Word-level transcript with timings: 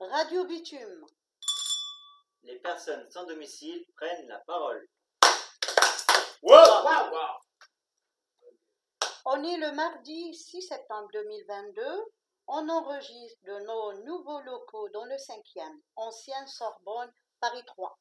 Radio 0.00 0.44
Bitume. 0.44 1.04
Les 2.44 2.60
personnes 2.60 3.10
sans 3.10 3.26
domicile 3.26 3.84
prennent 3.96 4.28
la 4.28 4.38
parole. 4.38 4.88
On 9.24 9.42
est 9.42 9.56
le 9.56 9.72
mardi 9.72 10.32
6 10.34 10.62
septembre 10.62 11.08
2022. 11.12 11.82
On 12.46 12.68
enregistre 12.68 13.42
de 13.42 13.58
nos 13.66 14.04
nouveaux 14.04 14.40
locaux 14.42 14.88
dans 14.90 15.04
le 15.04 15.16
5e, 15.16 15.80
ancienne 15.96 16.46
Sorbonne, 16.46 17.12
Paris 17.40 17.64
3. 17.66 17.98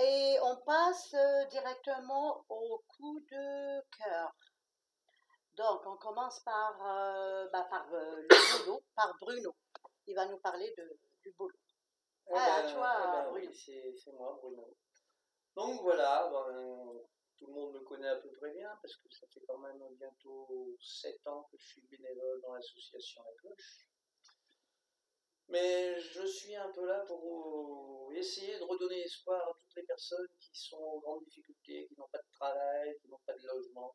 Et 0.00 0.36
on 0.42 0.56
passe 0.56 1.14
euh, 1.14 1.44
directement 1.46 2.44
au 2.48 2.82
coup 2.88 3.20
de 3.30 3.80
cœur. 3.98 4.34
Donc, 5.56 5.80
on 5.86 5.96
commence 5.96 6.40
par, 6.40 6.76
euh, 6.86 7.48
bah, 7.50 7.66
par 7.70 7.92
euh, 7.94 8.16
le 8.28 8.64
boulot, 8.64 8.82
par 8.94 9.16
Bruno. 9.20 9.54
Il 10.06 10.14
va 10.14 10.26
nous 10.26 10.38
parler 10.38 10.72
de, 10.76 10.98
du 11.22 11.32
boulot. 11.32 11.56
Eh 12.28 12.32
Ah, 12.34 12.62
ben, 12.62 12.68
tu 12.68 12.74
vois, 12.76 12.94
eh 12.98 13.02
ben 13.12 13.30
Bruno. 13.30 13.34
oui, 13.48 13.54
c'est 13.54 13.94
c'est 13.96 14.12
moi, 14.12 14.38
Bruno. 14.40 14.76
Donc 15.54 15.80
voilà, 15.82 16.28
ben, 16.30 17.00
tout 17.38 17.46
le 17.46 17.52
monde 17.54 17.72
me 17.74 17.80
connaît 17.80 18.08
à 18.08 18.16
peu 18.16 18.30
près 18.32 18.52
bien 18.52 18.70
parce 18.82 18.96
que 18.96 19.08
ça 19.10 19.26
fait 19.28 19.40
quand 19.46 19.58
même 19.58 19.82
bientôt 19.98 20.76
7 20.80 21.26
ans 21.28 21.48
que 21.50 21.56
je 21.58 21.66
suis 21.66 21.82
bénévole 21.82 22.40
dans 22.42 22.54
l'association 22.54 23.22
La 23.24 23.32
Cloche. 23.40 23.88
Mais 25.48 25.98
je 26.00 26.26
suis 26.26 26.56
un 26.56 26.70
peu 26.72 26.84
là 26.86 27.00
pour 27.06 28.12
essayer 28.12 28.58
de 28.58 28.64
redonner 28.64 29.00
espoir 29.02 29.48
à 29.48 29.52
toutes 29.54 29.76
les 29.76 29.84
personnes 29.84 30.26
qui 30.40 30.50
sont 30.58 30.76
en 30.82 30.98
grande 30.98 31.24
difficulté, 31.24 31.86
qui 31.86 31.94
n'ont 31.96 32.08
pas 32.08 32.18
de 32.18 32.30
travail, 32.32 32.98
qui 33.00 33.08
n'ont 33.08 33.20
pas 33.24 33.34
de 33.34 33.46
logement, 33.46 33.94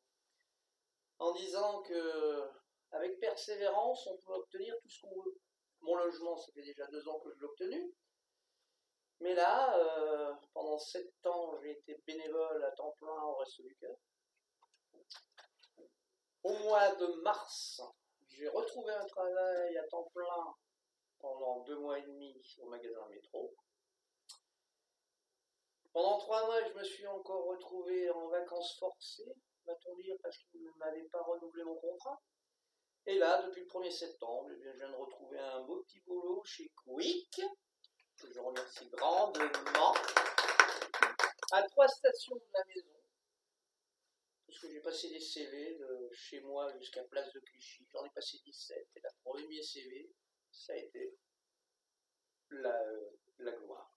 en 1.21 1.31
disant 1.34 1.84
que 1.84 2.49
avec 2.91 3.20
persévérance, 3.20 4.07
on 4.07 4.17
peut 4.17 4.34
obtenir 4.34 4.75
tout 4.81 4.89
ce 4.89 5.02
qu'on 5.02 5.21
veut. 5.21 5.39
Mon 5.81 5.95
logement, 5.95 6.35
ça 6.35 6.52
fait 6.52 6.63
déjà 6.63 6.85
deux 6.88 7.07
ans 7.07 7.20
que 7.20 7.31
je 7.31 7.39
l'ai 7.39 7.45
obtenu. 7.45 7.95
Mais 9.19 9.36
là, 9.36 9.77
euh, 9.77 10.33
pendant 10.52 10.80
sept 10.80 11.14
ans, 11.27 11.55
j'ai 11.61 11.72
été 11.72 12.02
bénévole 12.08 12.64
à 12.64 12.72
temps 12.72 12.95
plein 12.99 13.23
au 13.23 13.36
Resto 13.36 13.61
du 13.61 13.75
Cœur. 13.75 13.95
Au 16.44 16.53
mois 16.53 16.95
de 16.95 17.05
mars, 17.22 17.81
j'ai 18.27 18.47
retrouvé 18.47 18.92
un 18.92 19.05
travail 19.05 19.77
à 19.77 19.88
temps 19.89 20.09
plein 20.16 20.55
pendant 21.19 21.59
deux 21.66 21.77
mois 21.77 21.99
et 21.99 22.02
demi 22.02 22.36
au 22.61 22.66
magasin 22.67 23.08
Métro. 23.09 23.53
Pendant 25.94 26.17
trois 26.17 26.47
mois, 26.47 26.67
je 26.67 26.73
me 26.73 26.83
suis 26.83 27.05
encore 27.05 27.45
retrouvé 27.45 28.09
en 28.09 28.27
vacances 28.30 28.75
forcées, 28.80 29.36
va-t-on 29.72 29.95
dire, 29.95 30.16
parce 30.22 30.38
qu'ils 30.38 30.64
ne 30.64 30.72
m'avaient 30.77 31.08
pas 31.09 31.22
renouvelé 31.22 31.64
mon 31.64 31.75
contrat. 31.75 32.22
Et 33.05 33.17
là, 33.17 33.41
depuis 33.44 33.61
le 33.61 33.67
1er 33.67 33.91
septembre, 33.91 34.50
eh 34.52 34.61
je 34.61 34.69
viens 34.69 34.89
de 34.89 34.95
retrouver 34.95 35.39
un 35.39 35.61
beau 35.61 35.81
petit 35.83 36.02
boulot 36.02 36.44
chez 36.44 36.72
Quick, 36.75 37.41
que 38.17 38.31
je 38.31 38.39
remercie 38.39 38.88
grandement, 38.89 39.94
à 41.52 41.64
trois 41.64 41.88
stations 41.88 42.36
de 42.36 42.45
la 42.53 42.66
maison. 42.66 42.88
Parce 44.45 44.59
que 44.59 44.69
j'ai 44.69 44.81
passé 44.81 45.09
des 45.09 45.19
CV 45.19 45.75
de 45.77 46.09
chez 46.14 46.42
moi 46.42 46.72
jusqu'à 46.77 47.03
Place 47.05 47.31
de 47.33 47.39
Clichy. 47.39 47.88
J'en 47.92 48.05
ai 48.05 48.09
passé 48.11 48.38
17. 48.45 48.89
Et 48.95 48.99
la 48.99 49.09
premier 49.23 49.64
CV, 49.64 50.11
ça 50.52 50.73
a 50.73 50.75
été 50.75 51.17
la, 52.49 52.77
la 53.39 53.52
gloire. 53.53 53.92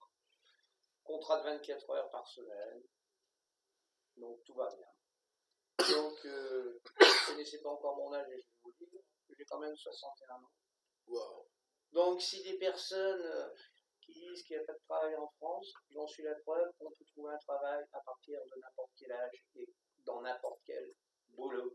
Contrat 1.02 1.38
de 1.40 1.44
24 1.44 1.90
heures 1.90 2.10
par 2.10 2.26
semaine. 2.26 2.82
Donc 4.16 4.42
tout 4.44 4.54
va 4.54 4.68
bien. 4.74 4.93
Donc, 5.92 6.24
euh, 6.24 6.80
vous 6.98 7.04
ne 7.04 7.26
connaissez 7.26 7.60
pas 7.60 7.70
encore 7.70 7.96
mon 7.96 8.12
âge 8.14 8.28
et 8.30 8.40
je 8.40 8.46
vais 8.46 8.54
vous 8.62 8.72
le 8.80 8.86
dire. 8.86 9.00
J'ai 9.36 9.44
quand 9.44 9.58
même 9.58 9.76
61 9.76 10.34
ans. 10.36 10.50
Wow. 11.08 11.48
Donc, 11.92 12.22
si 12.22 12.42
des 12.42 12.58
personnes 12.58 13.22
euh, 13.22 13.48
qui 14.00 14.12
disent 14.12 14.42
qu'il 14.44 14.56
n'y 14.56 14.62
a 14.62 14.66
pas 14.66 14.72
de 14.72 14.82
travail 14.88 15.16
en 15.16 15.28
France, 15.38 15.72
j'en 15.90 16.06
suis 16.06 16.22
la 16.22 16.34
preuve 16.36 16.72
qu'on 16.78 16.90
peut 16.90 17.04
trouver 17.12 17.34
un 17.34 17.38
travail 17.38 17.84
à 17.92 18.00
partir 18.00 18.40
de 18.44 18.60
n'importe 18.60 18.90
quel 18.98 19.12
âge 19.12 19.44
et 19.56 19.68
dans 20.04 20.20
n'importe 20.22 20.60
quel 20.64 20.90
boulot. 21.30 21.72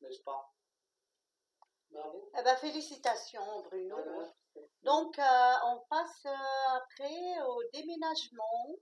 N'est-ce 0.00 0.22
pas? 0.22 0.52
Bravo. 1.90 2.30
Eh 2.38 2.42
ben, 2.42 2.56
félicitations, 2.56 3.62
Bruno. 3.62 3.96
Voilà. 3.96 4.34
Donc, 4.82 5.18
euh, 5.18 5.52
on 5.64 5.80
passe 5.88 6.26
euh, 6.26 6.76
après 6.76 7.40
au 7.46 7.62
déménagement. 7.72 8.76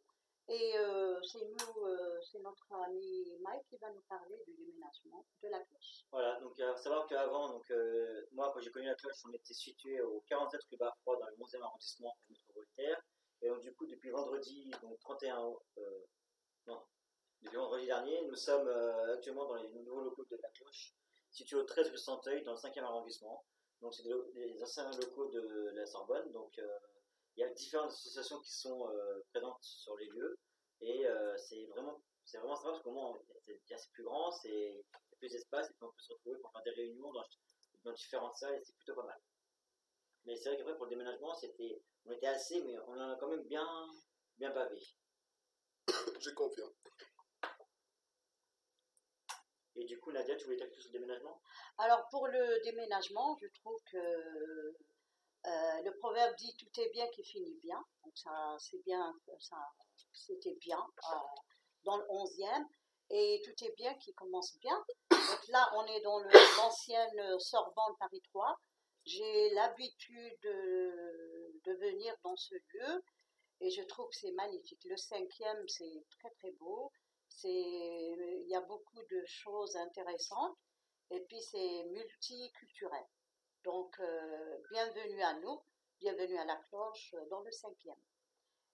Et 0.49 0.79
euh, 0.79 1.21
c'est 1.23 1.45
nous, 1.45 1.85
euh, 1.87 2.21
c'est 2.23 2.39
notre 2.39 2.73
ami 2.73 3.37
Mike 3.41 3.67
qui 3.69 3.77
va 3.79 3.91
nous 3.91 4.03
parler 4.09 4.37
du 4.47 4.55
déménagement 4.55 5.25
de 5.43 5.49
la 5.49 5.59
cloche. 5.59 6.05
Voilà, 6.13 6.39
donc 6.41 6.53
il 6.57 6.65
faut 6.65 6.77
savoir 6.83 7.07
qu'avant, 7.09 7.49
donc, 7.49 7.69
euh, 7.73 8.25
moi 8.31 8.53
quand 8.55 8.61
j'ai 8.61 8.71
connu 8.71 8.87
la 8.87 8.95
cloche, 8.95 9.17
on 9.29 9.33
était 9.33 9.55
situé 9.55 10.01
au 10.01 10.23
47 10.29 10.61
rue 10.71 10.77
Barfroid 10.77 11.19
dans 11.19 11.27
le 11.27 11.37
11e 11.37 11.63
arrondissement 11.63 12.17
du 12.23 12.35
métro 12.35 12.53
Voltaire. 12.55 13.03
Et 13.43 13.49
donc 13.49 13.61
du 13.61 13.75
coup, 13.75 13.87
depuis 13.87 14.11
vendredi, 14.11 14.71
donc 14.83 14.99
31, 15.01 15.53
euh, 15.79 16.07
non, 16.69 16.81
depuis 17.43 17.57
vendredi 17.57 17.87
dernier, 17.87 18.23
nous 18.27 18.37
sommes 18.37 18.69
euh, 18.69 19.15
actuellement 19.15 19.47
dans 19.47 19.57
les 19.57 19.69
nouveaux 19.69 20.03
locaux 20.03 20.25
de 20.31 20.37
la 20.41 20.49
cloche, 20.51 20.95
situés 21.33 21.57
au 21.57 21.65
13 21.65 21.91
rue 21.91 21.99
Santeuil 21.99 22.45
dans 22.45 22.53
le 22.53 22.59
5e 22.59 22.85
arrondissement. 22.85 23.45
Donc 23.81 23.95
c'est 23.95 24.05
des 24.05 24.63
anciens 24.63 24.91
locaux 24.93 25.27
de 25.27 25.73
la 25.75 25.87
Sorbonne. 25.87 26.31
Donc 26.33 26.57
euh, 26.59 26.79
il 27.37 27.41
y 27.41 27.45
a 27.45 27.49
différentes 27.51 27.91
associations 27.91 28.41
qui 28.41 28.53
sont 28.53 28.89
euh, 28.89 29.21
présentes 29.33 29.63
sur 29.63 29.97
les 29.97 30.07
lieux. 30.07 30.39
Et 30.81 31.07
euh, 31.07 31.37
c'est 31.37 31.65
vraiment, 31.67 32.01
c'est 32.25 32.39
vraiment 32.39 32.57
sympa 32.57 32.71
parce 32.71 32.83
qu'au 32.83 32.93
moins, 32.93 33.19
c'est 33.45 33.61
c'est 33.67 33.91
plus 33.93 34.05
grand, 34.05 34.31
c'est 34.31 34.49
il 34.51 34.77
y 34.77 35.15
a 35.15 35.17
plus 35.19 35.29
d'espace 35.29 35.71
et 35.71 35.73
puis 35.75 35.85
on 35.85 35.93
peut 35.93 36.03
se 36.03 36.13
retrouver 36.13 36.39
pour 36.41 36.53
faire 36.53 36.63
des 36.63 36.71
réunions 36.71 37.13
dans, 37.13 37.25
dans 37.85 37.93
différentes 37.93 38.37
salles 38.37 38.55
et 38.55 38.65
c'est 38.65 38.77
plutôt 38.77 38.95
pas 38.95 39.07
mal. 39.07 39.21
Mais 40.25 40.37
c'est 40.37 40.49
vrai 40.49 40.59
qu'après 40.59 40.77
pour 40.77 40.87
le 40.87 40.91
déménagement, 40.91 41.35
c'était, 41.35 41.81
on 42.05 42.13
était 42.13 42.27
assez, 42.27 42.63
mais 42.65 42.79
on 42.87 42.93
en 42.93 43.13
a 43.13 43.17
quand 43.17 43.29
même 43.29 43.45
bien, 43.45 43.67
bien 44.39 44.51
bavé. 44.51 44.81
Je 46.21 46.31
confirme. 46.31 46.73
Et 49.77 49.85
du 49.85 50.01
coup, 50.01 50.11
Nadia, 50.11 50.35
tu 50.37 50.45
voulais 50.45 50.57
dire 50.57 50.67
quelque 50.67 50.77
chose 50.77 50.85
sur 50.85 50.93
le 50.95 51.01
déménagement? 51.01 51.41
Alors, 51.79 52.09
pour 52.11 52.27
le 52.29 52.61
déménagement, 52.65 53.37
je 53.41 53.47
trouve 53.61 53.79
que 53.93 54.75
euh, 55.45 55.83
le 55.83 55.97
proverbe 55.99 56.35
dit 56.37 56.55
tout 56.57 56.81
est 56.81 56.91
bien 56.91 57.07
qui 57.09 57.23
finit 57.25 57.59
bien. 57.63 57.85
Donc, 58.05 58.17
ça, 58.17 58.57
c'est 58.59 58.83
bien, 58.85 59.15
ça, 59.39 59.57
c'était 60.13 60.57
bien 60.57 60.79
euh, 60.79 61.17
dans 61.85 61.97
le 61.97 62.05
11e. 62.05 62.67
Et 63.11 63.41
tout 63.45 63.65
est 63.65 63.75
bien 63.77 63.95
qui 63.95 64.13
commence 64.15 64.59
bien. 64.59 64.77
Donc 65.11 65.49
là, 65.49 65.71
on 65.77 65.87
est 65.87 66.01
dans 66.01 66.19
l'ancienne 66.19 67.39
Sorbonne 67.39 67.97
Paris 68.01 68.21
3. 68.33 68.59
J'ai 69.05 69.51
l'habitude 69.51 70.39
de, 70.43 71.61
de 71.65 71.73
venir 71.75 72.13
dans 72.25 72.35
ce 72.35 72.55
lieu 72.55 73.05
et 73.61 73.71
je 73.71 73.83
trouve 73.83 74.09
que 74.09 74.17
c'est 74.17 74.33
magnifique. 74.33 74.85
Le 74.85 74.97
cinquième, 74.97 75.69
c'est 75.69 76.05
très 76.19 76.31
très 76.31 76.51
beau. 76.53 76.91
C'est, 77.29 77.49
il 77.49 78.49
y 78.49 78.55
a 78.57 78.61
beaucoup 78.63 79.03
de 79.11 79.25
choses 79.27 79.77
intéressantes 79.77 80.57
et 81.11 81.21
puis 81.21 81.41
c'est 81.41 81.85
multiculturel. 81.85 83.07
Donc, 83.67 83.99
euh, 83.99 84.59
bienvenue 84.71 85.21
à 85.23 85.35
nous, 85.41 85.61
bienvenue 85.99 86.39
à 86.39 86.45
la 86.45 86.55
cloche 86.69 87.13
euh, 87.15 87.29
dans 87.31 87.41
le 87.41 87.51
cinquième. 87.51 87.99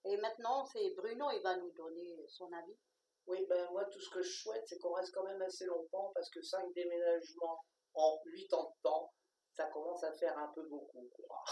Et 0.05 0.17
maintenant, 0.17 0.65
c'est 0.65 0.91
Bruno, 0.91 1.31
il 1.31 1.41
va 1.41 1.57
nous 1.57 1.71
donner 1.71 2.23
son 2.27 2.53
avis. 2.53 2.77
Oui, 3.25 3.43
ben 3.49 3.71
moi, 3.71 3.85
tout 3.85 3.99
ce 3.99 4.11
que 4.11 4.21
je 4.21 4.31
souhaite, 4.31 4.67
c'est 4.67 4.77
qu'on 4.77 4.93
reste 4.93 5.11
quand 5.15 5.23
même 5.23 5.41
assez 5.41 5.65
longtemps 5.65 6.11
parce 6.13 6.29
que 6.29 6.43
cinq 6.43 6.71
déménagements 6.75 7.65
en 7.95 8.19
huit 8.25 8.53
ans 8.53 8.65
de 8.69 8.81
temps, 8.83 9.11
ça 9.53 9.65
commence 9.69 10.03
à 10.03 10.13
faire 10.13 10.37
un 10.37 10.49
peu 10.49 10.61
beaucoup. 10.69 11.09
quoi. 11.15 11.43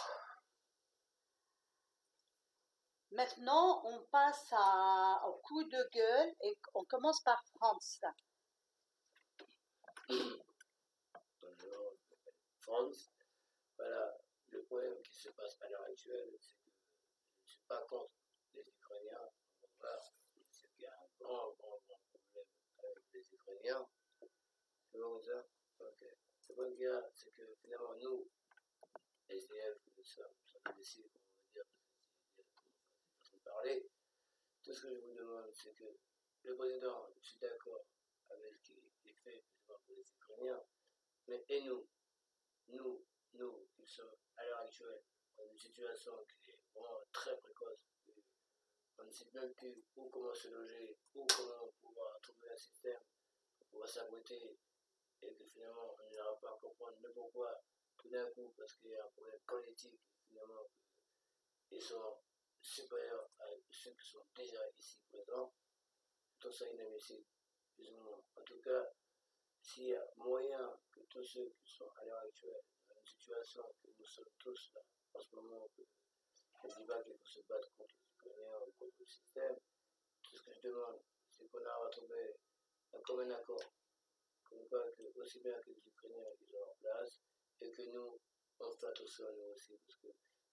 Maintenant, 3.09 3.81
on 3.85 4.03
passe 4.11 4.53
à, 4.55 5.23
au 5.27 5.39
coup 5.39 5.63
de 5.63 5.89
gueule 5.91 6.35
et 6.41 6.55
on 6.75 6.85
commence 6.85 7.23
par 7.23 7.43
France. 7.55 8.01
Bonjour, 11.41 11.95
je 11.97 12.11
m'appelle 12.11 12.33
Franz. 12.59 13.11
Voilà, 13.81 14.15
le 14.51 14.61
problème 14.65 15.01
qui 15.01 15.15
se 15.15 15.29
passe 15.29 15.59
à 15.59 15.67
l'heure 15.67 15.81
actuelle, 15.81 16.37
c'est 16.39 16.53
que 16.53 16.69
je 16.69 17.41
ne 17.41 17.47
suis 17.47 17.63
pas 17.67 17.81
contre 17.89 18.13
les 18.53 18.61
Ukrainiens. 18.61 19.31
Voilà, 19.79 19.99
c'est 19.99 20.67
qu'il 20.69 20.83
y 20.83 20.85
a 20.85 20.93
un 20.93 21.07
grand, 21.19 21.51
grand, 21.53 21.81
grand 21.87 21.99
problème 22.11 22.45
avec 22.77 23.03
les 23.11 23.33
Ukrainiens. 23.33 23.89
C'est 24.91 24.99
bon 24.99 25.19
ça? 25.19 25.47
Ok. 25.79 26.03
A, 26.03 27.09
c'est 27.15 27.31
que 27.31 27.55
finalement, 27.55 27.95
nous, 27.95 28.29
SDF, 29.29 29.79
nous 29.97 30.03
sommes, 30.03 30.35
sommes 30.45 30.75
décidés, 30.77 31.09
on 31.15 31.19
va 31.19 31.51
dire, 31.51 31.65
de 33.33 33.37
parler. 33.39 33.89
Tout 34.61 34.73
ce 34.73 34.81
que 34.83 34.93
je 34.93 34.99
vous 34.99 35.15
demande, 35.15 35.51
c'est 35.55 35.73
que 35.73 35.97
le 36.43 36.55
président, 36.55 37.09
je 37.19 37.29
suis 37.29 37.39
d'accord 37.39 37.87
avec 38.29 38.55
ce 38.61 38.73
qui 38.73 39.09
est 39.09 39.17
fait 39.23 39.43
pour 39.65 39.81
les 39.89 40.05
Ukrainiens, 40.13 40.63
mais 41.27 41.43
et 41.49 41.63
nous, 41.63 41.87
nous, 42.67 43.03
nous, 43.33 43.67
qui 43.75 43.87
sommes 43.87 44.15
à 44.37 44.45
l'heure 44.45 44.59
actuelle 44.59 45.03
dans 45.37 45.47
une 45.47 45.57
situation 45.57 46.11
qui 46.25 46.51
est 46.51 46.59
vraiment 46.73 47.01
très 47.11 47.37
précoce, 47.37 47.79
on 48.97 49.03
ne 49.05 49.11
sait 49.11 49.29
même 49.33 49.53
plus 49.55 49.83
où 49.95 50.09
comment 50.09 50.33
se 50.33 50.47
loger, 50.49 50.97
où 51.15 51.25
comment 51.25 51.71
pouvoir 51.79 52.19
trouver 52.21 52.51
un 52.51 52.57
système 52.57 53.01
pour 53.57 53.67
pouvoir 53.67 53.89
s'abriter, 53.89 54.57
et 55.21 55.33
que 55.33 55.45
finalement 55.45 55.95
on 55.99 56.09
n'ira 56.09 56.39
pas 56.39 56.51
à 56.51 56.59
comprendre 56.59 56.97
le 57.01 57.11
pourquoi 57.11 57.63
tout 57.97 58.09
d'un 58.09 58.29
coup, 58.31 58.53
parce 58.57 58.73
qu'il 58.73 58.89
y 58.89 58.95
a 58.95 59.05
un 59.05 59.09
problème 59.09 59.39
politique, 59.41 60.01
finalement, 60.27 60.69
ils 61.69 61.81
sont 61.81 62.17
supérieurs 62.59 63.29
à 63.39 63.45
ceux 63.69 63.91
qui 63.91 64.07
sont 64.07 64.25
déjà 64.35 64.59
ici 64.77 64.99
présents, 65.09 65.53
tout 66.39 66.51
ça 66.51 66.67
inadmissible, 66.69 67.25
plus 67.75 67.91
ou 67.91 67.97
moins. 67.97 68.23
En 68.35 68.41
tout 68.41 68.59
cas, 68.61 68.91
s'il 69.61 69.89
y 69.89 69.95
a 69.95 70.13
moyen 70.17 70.79
que 70.91 71.01
tous 71.01 71.23
ceux 71.23 71.53
qui 71.61 71.71
sont 71.71 71.89
à 71.97 72.05
l'heure 72.05 72.19
actuelle 72.19 72.63
situation 73.11 73.63
que 73.81 73.87
nous 73.97 74.05
sommes 74.05 74.33
tous 74.39 74.71
là, 74.75 74.81
en 75.13 75.19
ce 75.19 75.35
moment, 75.35 75.67
que 75.75 75.81
le 76.63 76.69
débat 76.77 77.03
qu'il 77.03 77.17
faut 77.17 77.25
se 77.25 77.41
battre 77.41 77.71
contre 77.77 77.95
les 77.99 78.11
Ukrainiens 78.13 78.59
ou 78.67 78.71
contre 78.79 78.95
le 78.99 79.05
système, 79.05 79.57
ce 80.23 80.41
que 80.41 80.53
je 80.53 80.61
demande, 80.61 81.01
c'est 81.29 81.47
qu'on 81.47 81.65
a 81.65 81.75
retrouvé 81.85 82.35
un 82.93 82.99
commun 83.01 83.29
accord, 83.31 83.73
comme 84.43 84.67
quoi 84.69 84.89
que 84.91 85.03
aussi 85.19 85.39
bien 85.41 85.59
que 85.59 85.71
les 85.71 85.87
Ukrainiens 85.87 86.31
ils 86.39 86.55
ont 86.55 86.59
leur 86.59 86.75
place, 86.75 87.19
et 87.61 87.71
que 87.71 87.81
nous, 87.89 88.19
on 88.59 88.71
fait 88.71 88.87
attention 88.87 89.25
nous 89.35 89.53
aussi, 89.53 89.77
parce 89.77 89.97
que 89.97 90.07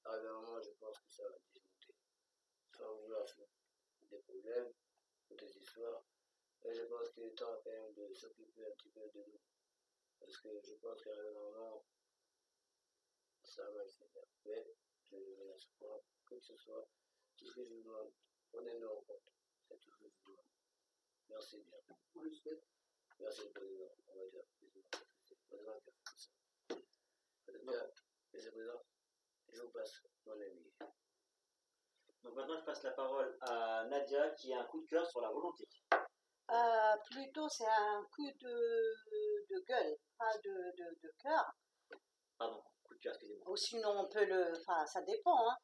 arrivé 0.05 0.29
un 0.29 0.33
moment, 0.41 0.61
je 0.61 0.71
pense 0.81 0.99
que 0.99 1.11
ça 1.11 1.23
va 1.29 1.37
dismonter. 1.53 1.95
Sans 2.77 2.95
vouloir 2.95 3.25
des 4.11 4.19
problèmes 4.19 4.73
ou 5.31 5.35
des 5.37 5.59
histoires. 5.59 6.03
Et 6.65 6.75
je 6.75 6.83
pense 6.83 7.11
qu'il 7.11 7.25
est 7.25 7.35
temps 7.35 7.61
quand 7.63 7.71
même 7.71 7.93
de 7.95 8.13
s'occuper 8.15 8.67
un 8.67 8.71
petit 8.71 8.89
peu 8.89 9.09
de 9.15 9.21
nous. 9.21 9.41
Parce 10.19 10.37
que 10.39 10.49
je 10.61 10.75
pense 10.75 11.03
qu'arrivé 11.03 11.29
un 11.29 11.41
moment, 11.41 11.85
ça 13.49 13.63
va 13.71 13.83
le 13.83 13.91
faire. 13.91 14.25
Mais 14.45 14.77
je 15.11 15.17
vais 15.17 15.53
à 15.53 15.59
ce 15.59 15.67
point, 15.79 16.01
que 16.27 16.39
ce 16.41 16.57
soit, 16.57 16.87
tout 17.37 17.47
ce 17.47 17.55
que 17.55 17.65
je 17.65 17.75
vous 17.75 17.83
demande, 17.83 18.13
prenez-nous 18.53 18.89
en 18.89 19.01
compte. 19.03 19.23
C'est 19.69 19.79
tout 19.81 19.91
ce 19.91 19.97
que 19.99 20.09
je 20.09 20.15
vous 20.25 20.31
demande. 20.33 20.45
Merci 21.29 21.63
bien. 21.63 21.79
Merci 23.21 23.43
le 23.45 23.51
président, 23.53 23.91
on 24.09 24.15
va 24.19 24.27
dire. 24.29 24.45
C'est 24.61 25.35
le 25.35 25.41
président 25.49 25.79
qui 25.81 25.91
a 25.91 25.93
fait 25.93 26.05
tout 26.05 26.19
ça. 26.19 26.31
En 26.71 27.53
tout 27.53 27.67
cas, 27.67 27.91
monsieur 28.33 28.51
le 28.51 28.53
président, 28.53 28.85
je 29.53 29.63
vous 29.63 29.71
passe 29.71 30.03
mon 30.27 30.33
ami. 30.33 30.73
Donc 32.23 32.35
maintenant, 32.35 32.59
je 32.59 32.65
passe 32.65 32.83
la 32.83 32.93
parole 32.93 33.37
à 33.43 33.85
Nadia 33.87 34.31
qui 34.31 34.53
a 34.53 34.61
un 34.61 34.65
coup 34.65 34.81
de 34.83 34.87
cœur 34.87 35.09
sur 35.09 35.21
la 35.21 35.31
volonté. 35.31 35.67
Euh, 36.51 36.97
plutôt, 37.11 37.49
c'est 37.49 37.67
un 37.67 38.05
coup 38.11 38.31
de, 38.41 39.47
de 39.51 39.61
gueule, 39.67 39.97
pas 40.17 40.37
de, 40.39 40.77
de, 40.77 40.99
de 41.03 41.13
cœur. 41.19 41.53
Pardon, 42.39 42.63
excusez-moi. 43.05 43.51
Ou 43.51 43.57
sinon, 43.57 43.91
on 44.01 44.09
peut 44.09 44.25
le. 44.25 44.53
Enfin, 44.61 44.87
ça 44.87 45.03
dépend. 45.03 45.49
Hein. 45.49 45.57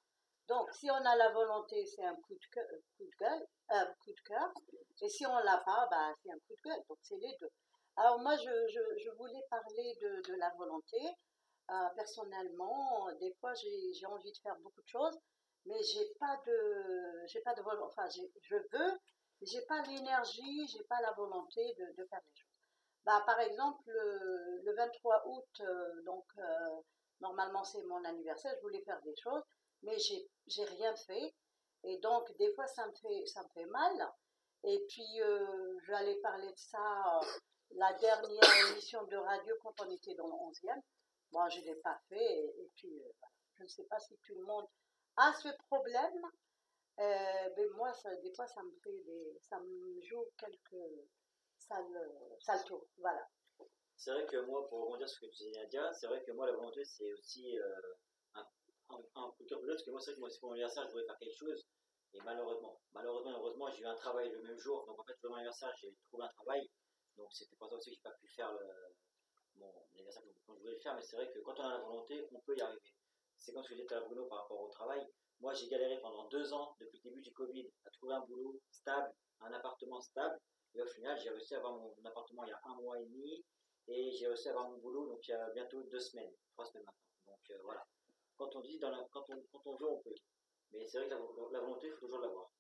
Donc, 0.49 0.71
si 0.75 0.91
on 0.91 0.95
a 0.95 1.17
la 1.17 1.31
volonté, 1.31 1.87
c'est 1.87 2.05
un 2.05 2.15
coup 2.17 2.35
de, 2.35 2.47
cœur, 2.53 2.67
coup 2.97 3.05
de 3.05 3.17
gueule, 3.19 3.47
un 3.71 3.87
coup 3.87 4.13
de 4.13 4.21
cœur. 4.27 4.53
Et 5.01 5.09
si 5.09 5.27
on 5.27 5.37
l'a 5.39 5.59
pas, 5.65 5.89
bah, 5.91 6.13
c'est 6.23 6.31
un 6.31 6.39
coup 6.47 6.55
de 6.57 6.69
gueule. 6.69 6.83
Donc, 6.89 6.99
c'est 7.03 7.17
les 7.17 7.37
deux. 7.41 7.51
Alors, 7.97 8.19
moi, 8.21 8.37
je, 8.37 8.51
je, 8.69 9.05
je 9.05 9.11
voulais 9.17 9.43
parler 9.51 9.95
de, 10.03 10.23
de 10.29 10.35
la 10.35 10.51
volonté. 10.59 10.99
Euh, 11.71 11.89
personnellement, 11.97 13.09
des 13.21 13.33
fois, 13.41 13.55
j'ai 13.55 14.07
envie 14.07 14.33
de 14.33 14.39
faire 14.39 14.57
beaucoup 14.63 14.83
de 14.83 14.89
choses, 14.89 15.19
mais 15.65 15.83
j'ai 15.83 16.13
pas 16.21 16.39
de, 16.47 17.27
j'ai 17.27 17.41
pas 17.41 17.55
de 17.55 17.63
volonté. 17.63 17.95
Enfin, 17.97 18.09
je 18.11 18.57
veux, 18.57 18.99
mais 19.41 19.47
j'ai 19.47 19.63
pas 19.63 19.81
l'énergie, 19.83 20.69
j'ai 20.69 20.85
pas 20.85 21.01
la 21.01 21.13
volonté 21.13 21.63
de, 21.79 22.03
de 22.03 22.07
faire 22.07 22.21
les 22.27 22.35
choses. 22.35 22.51
Bah, 23.05 23.23
par 23.27 23.41
exemple, 23.41 23.83
le, 23.87 24.61
le 24.65 24.75
23 24.75 25.23
août, 25.27 25.61
euh, 25.61 26.03
donc 26.05 26.25
euh, 26.39 26.81
normalement 27.21 27.65
c'est 27.65 27.83
mon 27.85 28.05
anniversaire, 28.05 28.55
je 28.57 28.61
voulais 28.63 28.83
faire 28.83 29.01
des 29.03 29.17
choses, 29.17 29.43
mais 29.83 29.99
j'ai 29.99 30.29
j'ai 30.47 30.65
rien 30.65 30.95
fait, 30.97 31.35
et 31.85 31.99
donc 31.99 32.31
des 32.37 32.53
fois 32.55 32.67
ça 32.67 32.87
me 32.87 32.93
fait 32.93 33.27
ça 33.27 33.43
me 33.43 33.49
fait 33.51 33.67
mal. 33.67 34.13
Et 34.65 34.83
puis 34.89 35.21
euh, 35.21 35.79
j'allais 35.87 36.17
parler 36.17 36.51
de 36.51 36.59
ça 36.59 37.21
euh, 37.23 37.27
la 37.73 37.93
dernière 37.95 38.71
émission 38.71 39.05
de 39.05 39.17
radio 39.17 39.55
quand 39.63 39.75
on 39.83 39.91
était 39.91 40.15
dans 40.15 40.27
le 40.27 40.33
11e. 40.33 40.81
Bon, 41.33 41.49
je 41.51 41.61
l'ai 41.61 41.75
pas 41.77 42.01
fait, 42.09 42.45
et, 42.47 42.71
puis 42.77 43.03
euh, 43.03 43.27
je 43.57 43.65
ne 43.65 43.69
sais 43.69 43.85
pas 43.85 43.99
si 43.99 44.17
tout 44.23 44.35
le 44.35 44.45
monde 44.45 44.67
a 45.17 45.33
ce 45.35 45.49
problème. 45.69 46.23
Mais 46.97 47.67
moi, 47.75 47.93
ça, 47.93 48.15
des 48.17 48.33
fois, 48.35 48.47
ça 48.47 48.63
me 48.63 48.73
fait 48.83 48.97
des, 49.05 49.39
ça 49.43 49.59
me 49.59 50.01
joue 50.03 50.25
quelques 50.39 51.09
sales, 51.59 52.13
sales 52.41 52.65
tours. 52.65 52.87
Voilà. 52.99 53.29
C'est 54.05 54.13
vrai 54.13 54.27
que 54.27 54.37
moi, 54.37 54.69
pour 54.69 54.83
rebondir 54.85 55.09
sur 55.09 55.17
ce 55.17 55.21
que 55.25 55.31
tu 55.31 55.45
disais 55.45 55.59
Nadia, 55.63 55.91
c'est 55.95 56.07
vrai 56.09 56.23
que 56.23 56.31
moi, 56.33 56.45
la 56.45 56.53
volonté, 56.53 56.85
c'est 56.85 57.11
aussi 57.15 57.59
euh, 57.59 57.95
un, 58.35 58.47
un, 58.91 59.03
un 59.15 59.31
coup 59.31 59.45
de 59.45 59.49
cœur. 59.49 59.61
Parce 59.67 59.83
que 59.83 59.91
moi, 59.91 59.99
c'est 59.99 60.11
vrai 60.11 60.17
que 60.17 60.21
moi, 60.21 60.29
c'est 60.29 60.41
pour 60.41 60.51
mon 60.51 60.55
anniversaire, 60.57 60.85
je 60.87 60.93
voulais 60.93 61.07
faire 61.07 61.17
quelque 61.17 61.35
chose, 61.35 61.65
et 62.13 62.21
malheureusement, 62.21 62.79
malheureusement, 62.93 63.31
heureusement, 63.31 63.71
j'ai 63.71 63.81
eu 63.81 63.87
un 63.87 63.95
travail 63.95 64.29
le 64.31 64.43
même 64.43 64.59
jour, 64.59 64.85
donc 64.85 65.01
en 65.01 65.05
fait, 65.05 65.15
pour 65.23 65.31
mon 65.31 65.37
anniversaire, 65.37 65.73
j'ai 65.81 65.91
trouvé 66.09 66.25
un 66.25 66.29
travail, 66.29 66.69
donc 67.17 67.33
c'était 67.33 67.57
pour 67.57 67.71
ça 67.71 67.77
aussi 67.77 67.93
que 67.93 67.97
j'ai 67.97 68.03
pas 68.03 68.11
pu 68.21 68.29
faire 68.29 68.53
mon 69.57 69.73
anniversaire 69.95 70.23
comme 70.45 70.57
je 70.57 70.61
voulais 70.61 70.75
le 70.75 70.81
faire, 70.81 70.95
mais 70.97 71.03
c'est 71.03 71.17
vrai 71.17 71.31
que 71.33 71.39
quand 71.39 71.59
on 71.59 71.65
a 71.65 71.71
la 71.71 71.79
volonté, 71.79 72.29
on 72.31 72.41
peut 72.41 72.55
y 72.59 72.61
arriver. 72.61 72.93
C'est 73.39 73.55
comme 73.55 73.65
ce 73.65 73.71
que 73.71 73.75
disais 73.75 73.95
à 73.95 74.01
Bruno 74.03 74.27
par 74.27 74.43
rapport 74.43 74.61
au 74.61 74.69
travail. 74.69 75.01
Moi, 75.41 75.55
j'ai 75.55 75.67
galéré 75.69 75.99
pendant 76.03 76.29
deux 76.29 76.53
ans, 76.53 76.77
depuis 76.79 77.01
le 77.05 77.09
début 77.09 77.23
du 77.23 77.33
Covid, 77.33 77.71
à 77.87 77.91
trouver 77.91 78.13
un 78.17 78.21
boulot 78.21 78.61
stable, 78.71 79.15
un 79.41 79.53
appartement 79.55 80.03
stable, 80.03 80.39
et 80.75 80.83
au 80.83 80.87
final, 80.89 81.19
j'ai 81.19 81.31
réussi 81.31 81.55
à 81.55 81.57
avoir 81.57 81.73
mon 81.73 81.95
appartement 82.05 82.45
il 82.45 82.51
y 82.51 82.53
a 82.53 82.61
un 82.65 82.75
mois 82.75 83.01
et 83.01 83.07
demi, 83.07 83.43
et 83.87 84.13
j'ai 84.13 84.27
réussi 84.27 84.49
à 84.49 84.53
avoir 84.53 84.71
mon 84.71 84.79
boulot 84.79 85.07
donc 85.09 85.27
il 85.27 85.31
y 85.31 85.35
a 85.35 85.51
bientôt 85.51 85.83
deux 85.85 86.01
semaines, 86.01 86.33
trois 86.53 86.65
semaines 86.67 86.85
maintenant. 86.85 87.05
Donc 87.27 87.51
euh, 87.51 87.59
voilà. 87.63 87.87
Quand 88.37 88.55
on 88.57 88.61
dit 88.61 88.79
dans 88.79 88.91
la, 88.91 89.07
quand 89.13 89.25
on 89.29 89.43
quand 89.53 89.67
on 89.67 89.77
veut, 89.77 89.89
on 89.89 89.99
peut. 90.01 90.15
Mais 90.73 90.87
c'est 90.87 90.99
vrai 90.99 91.09
que 91.09 91.15
la, 91.15 91.21
la 91.53 91.61
volonté, 91.61 91.87
il 91.87 91.93
faut 91.93 92.07
toujours 92.07 92.19
l'avoir. 92.19 92.51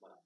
Voilà. 0.00 0.18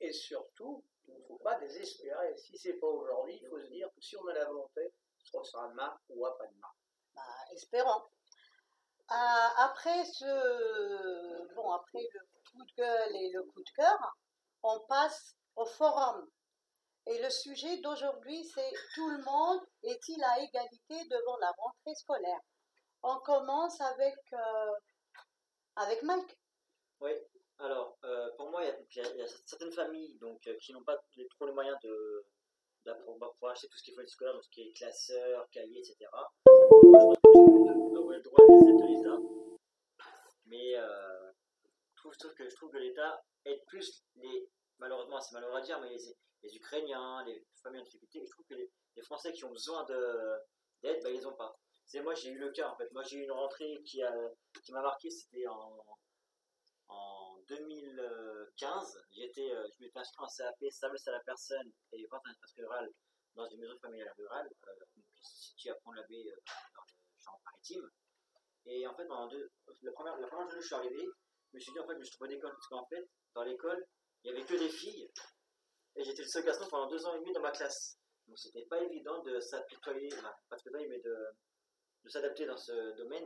Et 0.00 0.12
surtout, 0.12 0.84
il 1.08 1.14
ne 1.14 1.22
faut 1.22 1.38
pas 1.38 1.58
désespérer. 1.58 2.36
Si 2.36 2.58
c'est 2.58 2.74
pas 2.74 2.86
aujourd'hui, 2.86 3.38
il 3.40 3.48
faut 3.48 3.60
se 3.60 3.68
dire 3.68 3.88
que 3.94 4.00
si 4.00 4.16
on 4.16 4.26
a 4.26 4.34
la 4.34 4.44
volonté, 4.44 4.92
ce 5.18 5.42
sera 5.42 5.68
demain 5.68 5.98
ou 6.10 6.26
après-demain. 6.26 6.68
Bah, 7.14 7.22
espérons. 7.52 8.02
Euh, 9.10 9.48
après 9.56 10.04
ce, 10.04 11.54
bon, 11.54 11.70
après 11.72 12.06
le 12.12 12.20
coup 12.50 12.64
de 12.64 12.74
gueule 12.76 13.16
et 13.16 13.30
le 13.30 13.42
coup 13.44 13.62
de 13.62 13.70
cœur, 13.70 14.16
on 14.62 14.80
passe 14.80 15.36
au 15.54 15.64
forum. 15.64 16.28
Et 17.08 17.22
le 17.22 17.30
sujet 17.30 17.78
d'aujourd'hui, 17.78 18.44
c'est 18.44 18.72
tout 18.94 19.08
le 19.08 19.22
monde 19.22 19.60
est-il 19.84 20.22
à 20.24 20.40
égalité 20.40 21.08
devant 21.08 21.36
la 21.38 21.52
rentrée 21.52 21.94
scolaire? 21.94 22.40
On 23.02 23.18
commence 23.20 23.80
avec, 23.80 24.16
euh, 24.32 24.72
avec 25.76 26.02
Mike. 26.02 26.36
Oui. 27.00 27.12
Alors, 27.58 27.96
euh, 28.04 28.30
pour 28.36 28.50
moi, 28.50 28.62
il 28.64 28.96
y, 28.96 29.00
a, 29.00 29.26
certaines 29.44 29.70
familles 29.72 30.14
donc, 30.18 30.46
euh, 30.46 30.56
qui 30.60 30.72
n'ont 30.72 30.82
pas 30.82 30.96
trop 31.30 31.46
les 31.46 31.52
moyens 31.52 31.78
de 31.82 32.26
d'appro- 32.84 33.18
bah, 33.18 33.50
acheter 33.50 33.68
tout 33.68 33.78
ce 33.78 33.82
qu'il 33.82 33.94
faut 33.94 34.02
du 34.02 34.08
scolaire, 34.08 34.34
donc 34.34 34.44
ce 34.44 34.50
qui 34.50 34.62
est 34.62 34.72
classeur, 34.72 35.48
cahier, 35.50 35.78
etc. 35.78 35.96
Moi, 36.04 37.14
je 37.14 37.30
que 37.30 38.12
le 38.12 38.22
droit 38.22 38.44
de 38.46 39.02
de. 39.02 39.56
Mais 40.46 40.76
euh, 40.76 41.32
je 41.94 42.18
trouve 42.18 42.34
que, 42.34 42.48
je 42.48 42.54
trouve 42.54 42.70
que 42.70 42.78
l'État 42.78 43.24
aide 43.44 43.64
plus 43.66 44.04
les, 44.16 44.48
malheureusement, 44.78 45.20
c'est 45.20 45.34
malheureux 45.34 45.58
à 45.58 45.62
dire, 45.62 45.80
mais 45.80 45.88
les, 45.88 45.98
les 46.42 46.56
Ukrainiens, 46.56 47.24
les 47.24 47.44
familles 47.62 47.80
en 47.80 47.84
difficulté. 47.84 48.22
Et 48.22 48.26
je 48.26 48.30
trouve 48.30 48.46
que 48.46 48.54
les, 48.54 48.70
Français 49.02 49.30
qui 49.32 49.44
ont 49.44 49.50
besoin 49.50 49.84
de- 49.84 50.38
d'aide, 50.82 51.02
bah, 51.02 51.10
ils 51.10 51.16
les 51.16 51.26
ont 51.26 51.34
pas. 51.34 51.54
C'est 51.84 52.00
moi, 52.00 52.14
j'ai 52.14 52.30
eu 52.30 52.38
le 52.38 52.50
cas 52.50 52.70
en 52.70 52.76
fait. 52.76 52.90
Moi, 52.92 53.02
j'ai 53.04 53.18
eu 53.18 53.22
une 53.24 53.32
rentrée 53.32 53.82
qui 53.84 54.02
a 54.02 54.12
qui 54.64 54.72
m'a 54.72 54.80
marqué, 54.80 55.10
c'était 55.10 55.46
en 55.46 55.84
en 56.88 57.38
2015, 57.48 59.02
j'étais, 59.10 59.50
euh, 59.52 59.66
je 59.74 59.84
m'étais 59.84 59.98
inscrit 59.98 60.24
en 60.24 60.26
CAP, 60.28 60.70
service 60.70 61.08
à 61.08 61.12
la 61.12 61.20
personne 61.20 61.70
et 61.92 62.06
vente 62.06 62.22
à 62.24 62.28
l'interface 62.28 62.54
rurale 62.56 62.90
dans 63.34 63.46
une 63.48 63.60
maison 63.60 63.76
familiale 63.78 64.12
rurale, 64.16 64.48
euh, 64.68 64.72
qui 65.56 65.68
à 65.68 65.74
Pont-l'Abbé 65.74 66.28
euh, 66.28 66.36
dans 66.74 66.82
le 66.82 67.18
Champ-Maritime. 67.18 67.90
Et 68.66 68.86
en 68.86 68.94
fait, 68.94 69.06
pendant 69.06 69.28
deux, 69.28 69.50
la 69.82 69.92
première, 69.92 70.16
journée 70.16 70.46
où 70.56 70.60
je 70.60 70.66
suis 70.66 70.74
arrivé, 70.74 71.06
je 71.52 71.56
me 71.56 71.60
suis 71.60 71.72
dit, 71.72 71.78
en 71.78 71.86
fait, 71.86 71.94
je 71.94 71.98
me 71.98 72.04
suis 72.04 72.14
trouvé 72.14 72.30
d'école, 72.30 72.52
parce 72.52 72.66
qu'en 72.68 72.86
fait, 72.86 73.08
dans 73.34 73.42
l'école, 73.42 73.86
il 74.24 74.32
n'y 74.32 74.38
avait 74.38 74.46
que 74.46 74.58
des 74.58 74.68
filles, 74.68 75.10
et 75.96 76.04
j'étais 76.04 76.22
le 76.22 76.28
seul 76.28 76.44
garçon 76.44 76.66
pendant 76.70 76.88
deux 76.88 77.04
ans 77.06 77.14
et 77.14 77.20
demi 77.20 77.32
dans 77.32 77.40
ma 77.40 77.50
classe. 77.50 77.98
Donc 78.26 78.38
c'était 78.38 78.66
pas 78.66 78.80
évident 78.82 79.22
de 79.22 79.40
s'apitoyer, 79.40 80.08
de 80.08 81.02
de, 81.02 81.16
de 82.04 82.08
s'adapter 82.08 82.46
dans 82.46 82.56
ce 82.56 82.96
domaine. 82.96 83.24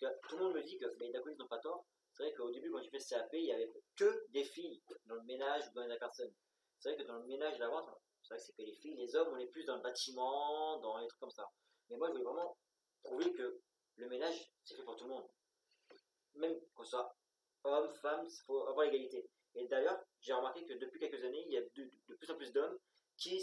Que 0.00 0.06
tout 0.28 0.36
le 0.36 0.44
monde 0.44 0.54
me 0.54 0.62
dit 0.62 0.78
que 0.78 0.86
les 1.00 1.10
Dacolis 1.10 1.36
n'ont 1.36 1.48
pas 1.48 1.58
tort. 1.58 1.84
C'est 2.14 2.22
vrai 2.24 2.34
qu'au 2.34 2.50
début, 2.50 2.70
quand 2.70 2.80
j'ai 2.80 2.90
fait 2.90 2.98
CAP, 2.98 3.28
il 3.32 3.44
n'y 3.44 3.52
avait 3.52 3.70
que 3.96 4.26
des 4.30 4.44
filles 4.44 4.80
dans 5.06 5.16
le 5.16 5.22
ménage 5.22 5.68
ou 5.68 5.74
dans 5.74 5.86
la 5.86 5.96
personne. 5.96 6.32
C'est 6.78 6.90
vrai 6.90 7.02
que 7.02 7.06
dans 7.06 7.18
le 7.18 7.26
ménage 7.26 7.56
et 7.56 7.58
la 7.58 7.68
c'est 8.22 8.34
vrai 8.34 8.38
que 8.38 8.44
c'est 8.44 8.52
que 8.52 8.62
les 8.62 8.74
filles. 8.74 8.96
Les 8.96 9.14
hommes, 9.16 9.28
on 9.32 9.38
est 9.38 9.46
plus 9.46 9.64
dans 9.64 9.76
le 9.76 9.82
bâtiment, 9.82 10.78
dans 10.80 10.98
les 10.98 11.06
trucs 11.08 11.20
comme 11.20 11.30
ça. 11.30 11.48
Mais 11.88 11.96
moi, 11.96 12.08
je 12.08 12.12
voulais 12.12 12.24
vraiment 12.24 12.56
prouver 13.02 13.32
que 13.32 13.60
le 13.96 14.08
ménage, 14.08 14.52
c'est 14.64 14.76
fait 14.76 14.84
pour 14.84 14.96
tout 14.96 15.04
le 15.04 15.10
monde. 15.10 15.28
Même 16.34 16.60
qu'on 16.74 16.84
soit 16.84 17.16
homme, 17.64 17.88
femme, 18.02 18.24
il 18.24 18.44
faut 18.44 18.66
avoir 18.66 18.86
l'égalité. 18.86 19.28
Et 19.54 19.66
d'ailleurs, 19.66 20.00
j'ai 20.20 20.32
remarqué 20.32 20.64
que 20.64 20.74
depuis 20.74 21.00
quelques 21.00 21.24
années, 21.24 21.44
il 21.46 21.52
y 21.52 21.56
a 21.56 21.62
de, 21.62 21.90
de 22.08 22.14
plus 22.14 22.30
en 22.30 22.36
plus 22.36 22.52
d'hommes 22.52 22.78
qui, 23.16 23.40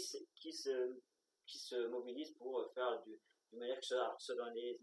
se- 0.56 1.00
qui, 1.46 1.58
se, 1.58 1.76
mobilisent 1.88 2.34
pour 2.38 2.60
euh, 2.60 2.68
faire 2.74 3.02
du, 3.02 3.20
du 3.52 3.58
que 3.58 3.80
ce 3.82 3.94
soit, 4.18 4.34
dans 4.34 4.50
les 4.50 4.78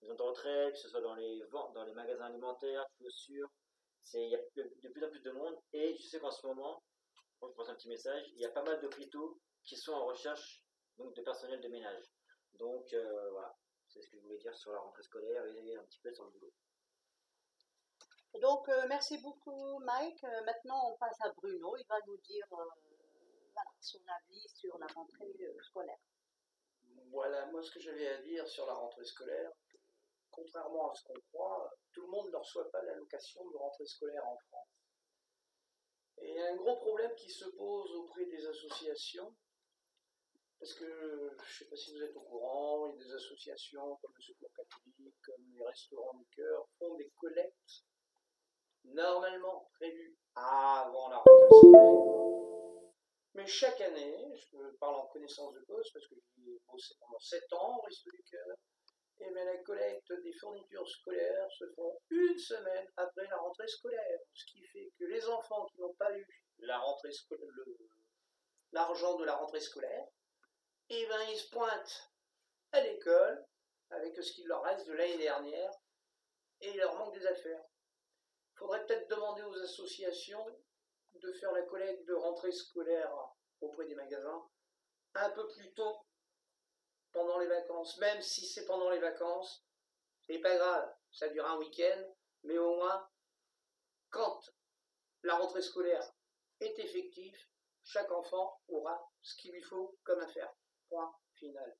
maisons 0.00 0.14
de 0.14 0.22
retraite, 0.22 0.72
que 0.72 0.78
ce 0.78 0.88
soit 0.88 1.00
dans 1.00 1.14
les, 1.14 1.42
ventes- 1.50 1.74
dans 1.74 1.84
les 1.84 1.92
magasins 1.94 2.26
alimentaires, 2.26 2.84
chaussures. 3.00 3.48
Il 4.14 4.28
y 4.30 4.36
a 4.36 4.38
de, 4.56 4.88
plus 4.88 5.04
en 5.04 5.10
plus 5.10 5.22
de 5.22 5.30
monde. 5.30 5.56
Et 5.72 5.94
je 5.96 6.02
sais 6.06 6.20
qu'en 6.20 6.30
ce 6.30 6.46
moment, 6.46 6.82
je 7.42 7.46
pense 7.48 7.68
un 7.68 7.74
petit 7.74 7.88
message, 7.88 8.24
il 8.34 8.40
y 8.40 8.44
a 8.44 8.50
pas 8.50 8.62
mal 8.62 8.80
d'hôpitaux 8.80 9.38
qui 9.64 9.76
sont 9.76 9.92
en 9.92 10.06
recherche 10.06 10.62
donc, 10.98 11.14
de 11.14 11.22
personnel 11.22 11.60
de 11.60 11.68
ménage. 11.68 12.04
Donc 12.58 12.92
euh, 12.92 13.30
voilà, 13.30 13.54
c'est 13.88 14.00
ce 14.02 14.08
que 14.08 14.16
je 14.16 14.22
voulais 14.22 14.38
dire 14.38 14.54
sur 14.54 14.72
la 14.72 14.78
rentrée 14.78 15.02
scolaire 15.02 15.44
et 15.46 15.76
un 15.76 15.84
petit 15.84 16.00
peu 16.00 16.12
sur 16.12 16.24
le 16.24 16.30
boulot. 16.30 16.52
Donc, 18.40 18.68
euh, 18.68 18.86
merci 18.88 19.18
beaucoup, 19.18 19.78
Mike. 19.80 20.22
Maintenant, 20.44 20.90
on 20.90 20.96
passe 20.96 21.20
à 21.20 21.30
Bruno. 21.32 21.76
Il 21.76 21.86
va 21.88 21.96
nous 22.06 22.16
dire 22.18 22.46
son 23.84 24.00
avis 24.08 24.48
sur 24.54 24.78
la 24.78 24.86
rentrée 24.86 25.36
euh, 25.40 25.62
scolaire. 25.62 25.98
Voilà, 27.10 27.46
moi 27.46 27.62
ce 27.62 27.70
que 27.70 27.80
j'avais 27.80 28.08
à 28.08 28.22
dire 28.22 28.48
sur 28.48 28.66
la 28.66 28.74
rentrée 28.74 29.04
scolaire, 29.04 29.52
contrairement 30.30 30.90
à 30.90 30.94
ce 30.94 31.04
qu'on 31.04 31.20
croit, 31.32 31.70
tout 31.92 32.02
le 32.02 32.08
monde 32.08 32.30
ne 32.30 32.36
reçoit 32.36 32.70
pas 32.70 32.82
l'allocation 32.82 33.48
de 33.50 33.56
rentrée 33.56 33.86
scolaire 33.86 34.26
en 34.26 34.36
France. 34.48 34.68
Et 36.18 36.30
il 36.30 36.34
y 36.34 36.40
a 36.40 36.52
un 36.52 36.56
gros 36.56 36.76
problème 36.76 37.14
qui 37.14 37.30
se 37.30 37.44
pose 37.44 37.94
auprès 37.94 38.24
des 38.24 38.46
associations, 38.46 39.34
parce 40.58 40.74
que 40.74 40.86
je 40.86 41.42
ne 41.42 41.58
sais 41.58 41.68
pas 41.68 41.76
si 41.76 41.92
vous 41.92 42.02
êtes 42.02 42.16
au 42.16 42.20
courant, 42.20 42.86
il 42.86 42.98
y 42.98 43.02
a 43.02 43.04
des 43.04 43.12
associations 43.12 43.96
comme 43.96 44.12
le 44.16 44.22
Secours 44.22 44.52
catholique, 44.54 45.16
comme 45.22 45.44
les 45.52 45.64
Restaurants 45.64 46.14
du 46.14 46.26
Cœur, 46.34 46.66
font 46.78 46.94
des 46.94 47.10
collectes 47.16 47.84
normalement 48.84 49.68
prévues 49.74 50.16
avant 50.34 51.10
la 51.10 51.18
rentrée 51.18 51.58
scolaire. 51.58 52.53
Mais 53.34 53.46
chaque 53.46 53.80
année, 53.80 54.32
je 54.36 54.58
parle 54.78 54.94
en 54.94 55.06
connaissance 55.08 55.54
de 55.54 55.60
cause 55.64 55.90
parce 55.92 56.06
que 56.06 56.14
j'y 56.36 56.50
ai 56.50 56.60
bossé 56.70 56.94
pendant 57.00 57.18
7 57.18 57.52
ans 57.54 57.78
au 57.78 57.80
Resto 57.80 58.10
du 58.10 58.22
Cœur, 58.30 58.56
et 59.18 59.30
bien 59.30 59.44
la 59.44 59.58
collecte 59.58 60.12
des 60.22 60.32
fournitures 60.34 60.88
scolaires 60.88 61.50
se 61.50 61.64
font 61.74 61.98
une 62.10 62.38
semaine 62.38 62.86
après 62.96 63.26
la 63.26 63.36
rentrée 63.38 63.66
scolaire. 63.66 64.20
Ce 64.32 64.44
qui 64.46 64.62
fait 64.66 64.92
que 64.98 65.04
les 65.04 65.26
enfants 65.28 65.66
qui 65.66 65.80
n'ont 65.80 65.94
pas 65.94 66.16
eu 66.16 66.26
l'argent 68.70 69.16
de 69.16 69.24
la 69.24 69.34
rentrée 69.34 69.60
scolaire, 69.60 70.06
et 70.88 71.06
ben 71.06 71.22
ils 71.30 71.38
se 71.38 71.50
pointent 71.50 72.12
à 72.72 72.80
l'école 72.82 73.44
avec 73.90 74.14
ce 74.22 74.32
qu'il 74.32 74.46
leur 74.46 74.62
reste 74.62 74.86
de 74.86 74.92
l'année 74.92 75.18
dernière 75.18 75.70
et 76.60 76.70
il 76.70 76.76
leur 76.76 76.94
manque 76.96 77.14
des 77.14 77.26
affaires. 77.26 77.64
Il 78.54 78.58
faudrait 78.58 78.84
peut-être 78.86 79.08
demander 79.08 79.42
aux 79.42 79.58
associations 79.60 80.46
de 81.14 81.32
faire 81.32 81.52
la 81.52 81.62
collecte 81.62 82.04
de 82.06 82.14
rentrée 82.14 82.52
scolaire 82.52 83.12
auprès 83.64 83.86
des 83.86 83.94
magasins 83.94 84.48
un 85.14 85.30
peu 85.30 85.46
plus 85.48 85.72
tôt 85.74 86.06
pendant 87.12 87.38
les 87.38 87.46
vacances, 87.46 87.96
même 87.98 88.20
si 88.20 88.46
c'est 88.46 88.64
pendant 88.64 88.90
les 88.90 88.98
vacances, 88.98 89.64
c'est 90.26 90.38
pas 90.38 90.56
grave, 90.56 90.94
ça 91.12 91.28
dure 91.28 91.46
un 91.46 91.58
week-end, 91.58 92.12
mais 92.42 92.58
au 92.58 92.76
moins, 92.76 93.08
quand 94.10 94.40
la 95.22 95.36
rentrée 95.36 95.62
scolaire 95.62 96.12
est 96.60 96.78
effective, 96.78 97.36
chaque 97.84 98.10
enfant 98.10 98.60
aura 98.68 99.10
ce 99.22 99.36
qu'il 99.36 99.52
lui 99.52 99.62
faut 99.62 99.96
comme 100.02 100.20
affaire. 100.20 100.52
Point 100.88 101.14
final. 101.34 101.76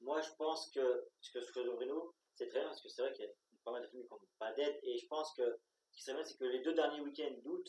Moi, 0.00 0.20
je 0.22 0.30
pense 0.38 0.70
que 0.70 1.08
ce 1.20 1.30
que 1.32 1.52
que 1.52 1.70
Bruno, 1.76 2.14
c'est 2.34 2.48
très 2.48 2.60
bien 2.60 2.68
parce 2.68 2.82
que 2.82 2.88
c'est 2.88 3.02
vrai 3.02 3.12
qu'il 3.12 3.24
y 3.24 3.28
a 3.28 3.32
pas 3.64 3.72
mal 3.72 3.82
de 3.82 3.88
familles 3.88 4.06
qui 4.06 4.14
n'ont 4.14 4.20
pas 4.38 4.52
d'aide. 4.52 4.78
Et 4.82 4.98
je 4.98 5.06
pense 5.06 5.32
que 5.34 5.60
ce 5.90 5.96
qui 5.96 6.02
serait 6.02 6.14
bien, 6.14 6.24
c'est 6.24 6.38
que 6.38 6.44
les 6.44 6.60
deux 6.60 6.74
derniers 6.74 7.00
week-ends 7.00 7.36
d'août, 7.42 7.68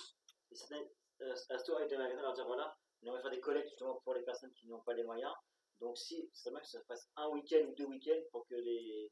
euh, 1.22 1.36
restos 1.50 1.80
et 1.80 1.88
des 1.88 1.98
magasins 1.98 2.22
leur 2.22 2.34
dire 2.34 2.46
voilà, 2.48 2.76
on 3.04 3.12
va 3.12 3.22
faire 3.22 3.32
des 3.32 3.40
collectes 3.40 3.70
justement 3.70 4.00
pour 4.04 4.14
les 4.14 4.24
personnes 4.24 4.54
qui 4.54 4.68
n'ont 4.68 4.82
pas 4.82 4.94
les 4.94 5.04
moyens. 5.04 5.34
Donc, 5.80 5.98
si, 5.98 6.30
serait 6.34 6.52
bien 6.52 6.60
que 6.60 6.68
ça 6.68 6.82
fasse 6.84 7.10
un 7.16 7.30
week-end 7.30 7.66
ou 7.68 7.74
deux 7.74 7.86
week-ends 7.86 8.22
pour 8.32 8.46
que 8.48 8.56
les, 8.56 9.12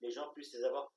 les 0.00 0.10
gens 0.10 0.30
puissent 0.32 0.52
les 0.52 0.64
avoir 0.64 0.92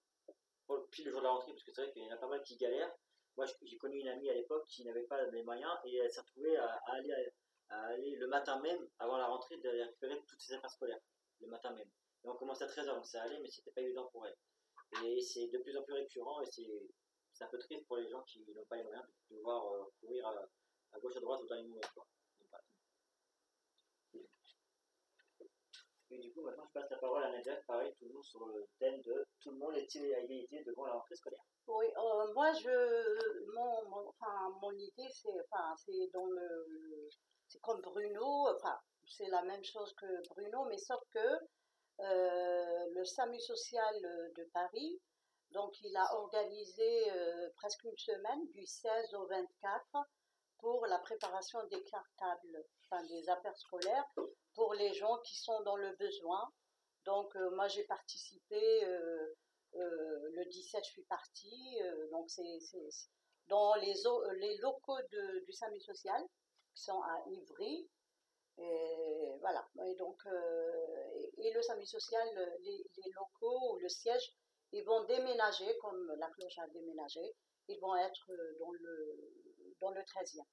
pile 0.92 1.06
le 1.06 1.12
jour 1.12 1.22
de 1.22 1.26
la 1.26 1.32
rentrée, 1.32 1.52
parce 1.52 1.64
que 1.64 1.72
c'est 1.72 1.82
vrai 1.82 1.92
qu'il 1.92 2.04
y 2.04 2.08
en 2.08 2.16
a 2.16 2.18
pas 2.18 2.28
mal 2.28 2.42
qui 2.44 2.58
galèrent. 2.58 2.94
Moi, 3.38 3.46
j'ai 3.62 3.78
connu 3.78 4.00
une 4.00 4.08
amie 4.08 4.30
à 4.30 4.34
l'époque 4.34 4.68
qui 4.68 4.84
n'avait 4.84 5.04
pas 5.04 5.24
les 5.28 5.44
moyens 5.44 5.72
et 5.86 5.96
elle 5.96 6.12
s'est 6.12 6.22
retrouvée 6.22 6.56
à, 6.58 6.66
à 6.66 6.94
aller, 6.94 7.32
à 7.70 7.86
aller 7.88 8.16
le 8.16 8.28
matin 8.28 8.60
même, 8.60 8.88
avant 9.00 9.18
la 9.18 9.28
rentrée, 9.28 9.58
d'aller 9.58 9.84
récupérer 9.84 10.22
toutes 10.28 10.40
ses 10.40 10.54
affaires 10.54 10.70
scolaires, 10.70 11.02
le 11.40 11.48
matin 11.48 11.72
même. 11.72 11.90
Et 12.24 12.30
on 12.30 12.36
commençait 12.36 12.66
à 12.66 12.68
13h, 12.68 12.94
donc 12.94 13.06
ça 13.06 13.24
allait, 13.24 13.40
mais 13.40 13.50
c'était 13.50 13.72
pas 13.72 13.82
évident 13.82 14.08
pour 14.12 14.28
elle. 14.28 14.36
Et 15.04 15.22
c'est 15.22 15.48
de 15.48 15.58
plus 15.60 15.76
en 15.76 15.84
plus 15.84 15.94
récurrent 15.94 16.42
et 16.42 16.46
c'est 16.46 16.68
c'est 17.34 17.44
un 17.44 17.48
peu 17.48 17.58
triste 17.60 17.86
pour 17.88 17.98
les 17.98 18.10
gens 18.10 18.22
qui 18.24 18.46
n'ont 18.54 18.66
pas 18.66 18.78
les 18.78 18.84
moyens 18.84 19.06
de 19.08 19.36
pouvoir 19.36 19.66
euh, 19.74 19.84
courir 20.00 20.28
à, 20.28 20.36
à 20.94 21.00
gauche 21.00 21.16
à 21.18 21.20
droite 21.20 21.42
au 21.42 21.48
dernier 21.48 21.68
moment. 21.68 21.82
Quoi. 21.94 22.06
Et 26.12 26.20
du 26.20 26.32
coup, 26.32 26.42
maintenant, 26.44 26.66
je 26.68 26.80
passe 26.80 26.90
la 26.92 26.98
parole 26.98 27.24
à 27.24 27.32
Nadia, 27.32 27.56
pareil, 27.66 27.92
toujours 27.96 28.24
sur 28.24 28.46
le 28.46 28.68
thème 28.78 29.02
de 29.02 29.26
tout 29.40 29.50
le 29.50 29.58
monde 29.58 29.76
est-il 29.76 30.06
égalité 30.06 30.64
devant 30.64 30.86
la 30.86 30.94
rentrée 30.94 31.16
scolaire. 31.16 31.42
Oui, 31.66 31.88
euh, 31.98 32.34
moi, 32.34 32.52
je, 32.54 33.52
mon, 33.56 33.90
mon- 33.90 34.10
enfin, 34.10 34.50
mon 34.62 34.72
idée, 34.74 35.10
c'est, 35.10 35.34
enfin, 35.52 35.74
c'est 35.78 36.08
dans 36.14 36.26
le, 36.28 37.10
c'est 37.48 37.60
comme 37.62 37.82
Bruno, 37.82 38.48
enfin, 38.56 38.78
c'est 39.08 39.28
la 39.30 39.42
même 39.44 39.64
chose 39.64 39.94
que 39.96 40.28
Bruno, 40.30 40.66
mais 40.66 40.78
sauf 40.78 41.02
que 41.10 41.20
euh, 42.00 42.86
le 42.94 43.04
SAMU 43.06 43.40
social 43.40 43.96
de 44.36 44.44
Paris, 44.54 45.00
donc 45.54 45.80
il 45.82 45.96
a 45.96 46.16
organisé 46.16 47.12
euh, 47.12 47.50
presque 47.56 47.84
une 47.84 47.98
semaine, 47.98 48.48
du 48.52 48.66
16 48.66 49.14
au 49.16 49.26
24, 49.28 49.98
pour 50.60 50.86
la 50.88 50.98
préparation 51.00 51.64
des 51.68 51.84
cartables, 51.84 52.66
enfin 52.86 53.04
des 53.06 53.30
affaires 53.30 53.58
scolaires, 53.58 54.06
pour 54.56 54.74
les 54.74 54.94
gens 54.94 55.18
qui 55.20 55.36
sont 55.38 55.62
dans 55.62 55.76
le 55.76 55.92
besoin. 55.96 56.52
Donc 57.06 57.36
euh, 57.36 57.50
moi 57.52 57.68
j'ai 57.68 57.84
participé. 57.84 58.86
euh, 58.86 59.34
le 59.76 60.46
17, 60.46 60.84
je 60.86 60.90
suis 60.92 61.04
partie. 61.04 61.80
donc, 62.12 62.30
c'est 62.30 62.60
dans 63.48 63.74
les, 63.76 64.58
locaux 64.58 65.00
du 65.12 65.52
SAMU 65.52 65.80
social, 65.80 66.22
qui 66.76 66.84
sont 66.84 67.02
à 67.02 67.24
Ivry. 67.28 67.90
Et 68.60 69.36
voilà. 69.42 69.68
Et 69.88 69.96
donc, 69.96 70.22
et, 71.38 71.52
le 71.54 71.62
SAMU 71.64 71.86
social, 71.88 72.28
le- 72.36 72.58
les, 72.64 72.86
les 72.98 73.12
locaux 73.14 73.74
ou 73.74 73.78
le 73.80 73.90
siège, 73.90 74.32
ils 74.74 74.84
vont 74.84 75.04
déménager, 75.06 75.78
comme 75.78 76.12
la 76.18 76.30
cloche 76.32 76.58
a 76.58 76.68
déménagé, 76.68 77.36
ils 77.68 77.80
vont 77.80 77.96
être 77.96 78.32
euh, 78.32 78.58
dans 78.60 78.72
le, 78.72 79.76
dans 79.80 79.92
le 79.92 80.02
13e. 80.02 80.44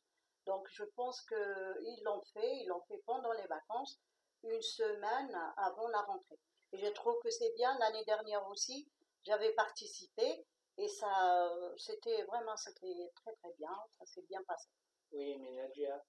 Donc, 0.46 0.66
je 0.70 0.84
pense 0.96 1.20
qu'ils 1.22 2.02
l'ont 2.04 2.22
fait, 2.32 2.56
ils 2.58 2.66
l'ont 2.68 2.82
fait 2.82 3.02
pendant 3.06 3.32
les 3.32 3.46
vacances, 3.46 3.98
une 4.42 4.62
semaine 4.62 5.38
avant 5.56 5.88
la 5.88 6.02
rentrée. 6.02 6.38
Et 6.72 6.78
je 6.78 6.86
trouve 6.88 7.18
que 7.22 7.30
c'est 7.30 7.52
bien. 7.56 7.76
L'année 7.78 8.04
dernière 8.04 8.46
aussi, 8.48 8.88
j'avais 9.24 9.52
participé 9.52 10.44
et 10.78 10.88
ça, 10.88 11.52
c'était 11.76 12.22
vraiment, 12.24 12.54
très 12.54 13.34
très 13.34 13.52
bien. 13.58 13.76
Ça 13.98 14.06
s'est 14.06 14.24
bien 14.28 14.42
passé. 14.44 14.68
Oui, 15.12 15.36
mais 15.38 15.52
Nadia, 15.52 16.02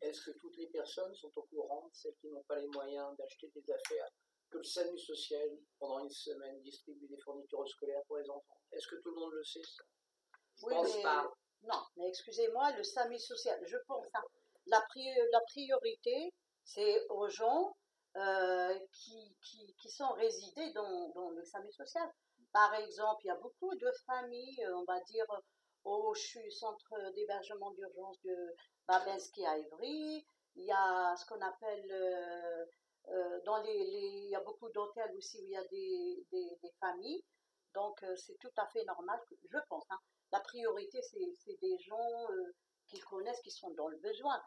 est-ce 0.00 0.22
que 0.22 0.38
toutes 0.38 0.56
les 0.56 0.66
personnes 0.66 1.14
sont 1.14 1.32
au 1.36 1.42
courant, 1.42 1.88
celles 1.92 2.16
qui 2.20 2.28
n'ont 2.28 2.42
pas 2.42 2.58
les 2.58 2.68
moyens 2.68 3.16
d'acheter 3.16 3.48
des 3.54 3.70
affaires, 3.70 4.08
que 4.50 4.58
le 4.58 4.64
SAMU 4.64 4.98
social, 4.98 5.48
pendant 5.78 6.00
une 6.00 6.10
semaine, 6.10 6.60
distribue 6.62 7.06
des 7.08 7.18
fournitures 7.18 7.66
scolaires 7.68 8.02
pour 8.06 8.16
les 8.18 8.28
enfants 8.30 8.56
Est-ce 8.72 8.86
que 8.88 8.96
tout 8.96 9.10
le 9.10 9.16
monde 9.20 9.32
le 9.32 9.44
sait? 9.44 9.62
Ça 9.62 9.82
Je 10.56 10.66
Oui, 10.66 10.74
pense 10.74 10.96
mais- 10.96 11.02
pas. 11.02 11.32
Non, 11.62 11.82
mais 11.96 12.08
excusez-moi, 12.08 12.72
le 12.72 12.82
SAMU 12.84 13.18
social, 13.18 13.60
je 13.66 13.76
pense, 13.88 14.06
hein, 14.14 14.22
la, 14.66 14.80
pri- 14.82 15.28
la 15.32 15.40
priorité, 15.40 16.32
c'est 16.64 17.06
aux 17.08 17.28
gens 17.28 17.74
euh, 18.16 18.78
qui, 18.92 19.36
qui, 19.42 19.74
qui 19.80 19.90
sont 19.90 20.12
résidés 20.12 20.72
dans, 20.72 21.08
dans 21.10 21.30
le 21.30 21.44
SAMU 21.44 21.70
social. 21.72 22.08
Par 22.52 22.74
exemple, 22.74 23.22
il 23.24 23.28
y 23.28 23.30
a 23.30 23.36
beaucoup 23.36 23.74
de 23.74 23.90
familles, 24.06 24.64
euh, 24.64 24.76
on 24.76 24.84
va 24.84 25.00
dire, 25.00 25.26
au 25.84 26.14
CHU, 26.14 26.50
centre 26.50 27.12
d'hébergement 27.14 27.70
d'urgence 27.72 28.20
de 28.22 28.36
Babinski 28.86 29.44
à 29.46 29.58
Ivry. 29.58 30.24
Il 30.56 30.64
y 30.64 30.72
a 30.72 31.14
ce 31.16 31.26
qu'on 31.26 31.40
appelle, 31.40 31.90
euh, 31.90 32.62
euh, 32.62 32.66
dans 33.44 33.58
les, 33.62 33.84
les- 33.84 34.22
il 34.24 34.30
y 34.30 34.34
a 34.36 34.40
beaucoup 34.40 34.68
d'hôtels 34.70 35.14
aussi 35.16 35.40
où 35.40 35.44
il 35.46 35.52
y 35.52 35.56
a 35.56 35.64
des, 35.64 36.26
des, 36.30 36.58
des 36.62 36.72
familles. 36.80 37.24
Donc, 37.74 38.02
euh, 38.02 38.16
c'est 38.16 38.36
tout 38.38 38.52
à 38.56 38.66
fait 38.68 38.84
normal, 38.84 39.20
je 39.30 39.58
pense. 39.68 39.84
hein. 39.90 39.98
La 40.32 40.40
priorité, 40.40 41.00
c'est 41.02 41.32
c'est 41.36 41.58
des 41.60 41.78
gens 41.78 42.30
euh, 42.30 42.54
qu'ils 42.86 43.04
connaissent, 43.04 43.40
qui 43.40 43.50
sont 43.50 43.70
dans 43.70 43.88
le 43.88 43.96
besoin. 43.98 44.42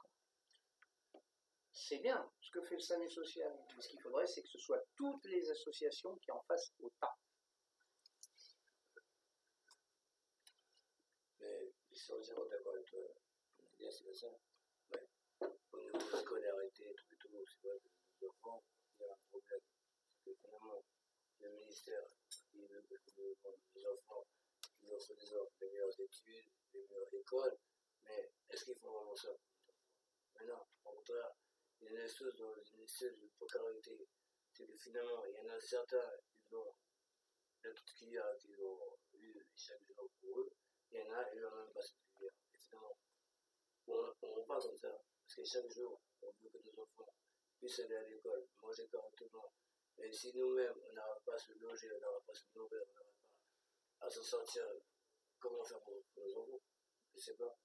C'est 1.73 1.99
bien 1.99 2.29
ce 2.41 2.51
que 2.51 2.61
fait 2.63 2.75
le 2.75 2.81
SAMU 2.81 3.09
social. 3.09 3.51
Mais 3.75 3.81
ce 3.81 3.89
qu'il 3.89 4.01
faudrait, 4.01 4.27
c'est 4.27 4.41
que 4.41 4.49
ce 4.49 4.59
soit 4.59 4.83
toutes 4.95 5.25
les 5.25 5.49
associations 5.49 6.15
qui 6.17 6.31
en 6.31 6.41
fassent 6.47 6.71
autant. 6.81 7.13
Mais 11.39 11.71
je 11.91 11.95
suis 11.99 12.13
entièrement 12.13 12.45
d'accord 12.45 12.73
avec 12.73 12.85
toi. 12.85 12.99
Nadia, 13.59 13.91
c'est 13.91 14.03
pas 14.05 14.13
ça? 14.13 14.27
Ouais. 14.93 15.91
La 15.93 16.17
scolarité, 16.19 16.93
tout 16.95 17.13
et 17.13 17.17
tout, 17.17 17.29
c'est 17.47 17.67
vrai 17.67 17.79
il 18.23 19.01
y 19.01 19.03
a 19.03 19.11
un 19.11 19.17
problème. 19.29 19.61
C'est 20.23 20.31
que 20.31 20.35
finalement, 20.35 20.83
le 21.39 21.49
ministère, 21.49 22.05
il 22.53 22.67
veut 22.67 22.81
que 22.81 22.95
les 23.75 23.85
enfants, 23.87 24.25
ils 24.81 24.89
des 24.89 25.33
offres, 25.33 25.53
les 25.61 25.69
meilleures 25.69 25.99
études, 25.99 26.51
les 26.73 26.81
meilleures 26.87 27.13
écoles, 27.13 27.57
mais 28.03 28.31
est-ce 28.49 28.65
qu'ils 28.65 28.75
font 28.75 28.91
vraiment 28.91 29.15
ça? 29.15 29.29
Non, 30.45 30.65
au 30.85 30.91
contraire, 30.91 31.31
il 31.79 31.85
y 31.85 31.87
a 31.89 31.99
une 31.99 32.05
espèce 32.05 32.35
de, 32.35 32.63
une 32.73 32.83
espèce 32.83 33.17
de 33.17 33.27
précarité. 33.37 34.07
C'est 34.53 34.67
que 34.67 34.77
finalement, 34.77 35.23
il 35.25 35.35
y 35.35 35.39
en 35.39 35.53
a 35.53 35.59
certains, 35.59 36.11
ils 36.49 36.55
ont 36.55 36.75
la 37.63 37.71
petite 37.71 37.95
cuillère 37.97 38.37
qu'ils 38.39 38.61
ont 38.63 38.97
eu 39.13 39.45
chaque 39.55 39.83
jour 39.83 40.09
pour 40.19 40.39
eux, 40.41 40.51
il 40.91 40.97
y 40.97 41.01
en 41.03 41.13
a, 41.13 41.25
ils 41.33 41.41
n'ont 41.41 41.55
même 41.55 41.73
pas 41.73 41.81
cette 41.81 41.97
cuillère. 42.13 42.33
Et 42.53 42.57
finalement, 42.57 42.97
on 43.87 44.39
ne 44.41 44.45
pas 44.45 44.59
comme 44.59 44.77
ça, 44.77 44.89
parce 44.89 45.35
que 45.35 45.45
chaque 45.45 45.69
jour, 45.69 46.01
puissent 47.61 47.79
aller 47.79 47.95
à 47.95 48.03
l'école, 48.03 48.47
manger 48.61 48.87
correctement. 48.87 49.53
Et 49.99 50.11
si 50.11 50.35
nous-mêmes, 50.35 50.73
on 50.89 50.93
n'arrive 50.93 51.23
pas 51.23 51.35
à 51.35 51.37
se 51.37 51.53
loger, 51.53 51.91
on 51.95 51.99
n'arrive 51.99 52.25
pas 52.25 52.31
à 52.31 52.35
se 52.35 52.45
nourrir, 52.55 52.81
on 52.89 52.93
n'arrive 52.93 53.13
pas 53.99 54.07
à 54.07 54.09
s'en 54.09 54.23
sortir, 54.23 54.63
comment 55.39 55.63
faire 55.63 55.79
pour, 55.81 55.93
nos 56.15 56.41
enfants? 56.41 56.61
Je 57.11 57.17
ne 57.17 57.21
sais 57.21 57.35
pas. 57.35 57.55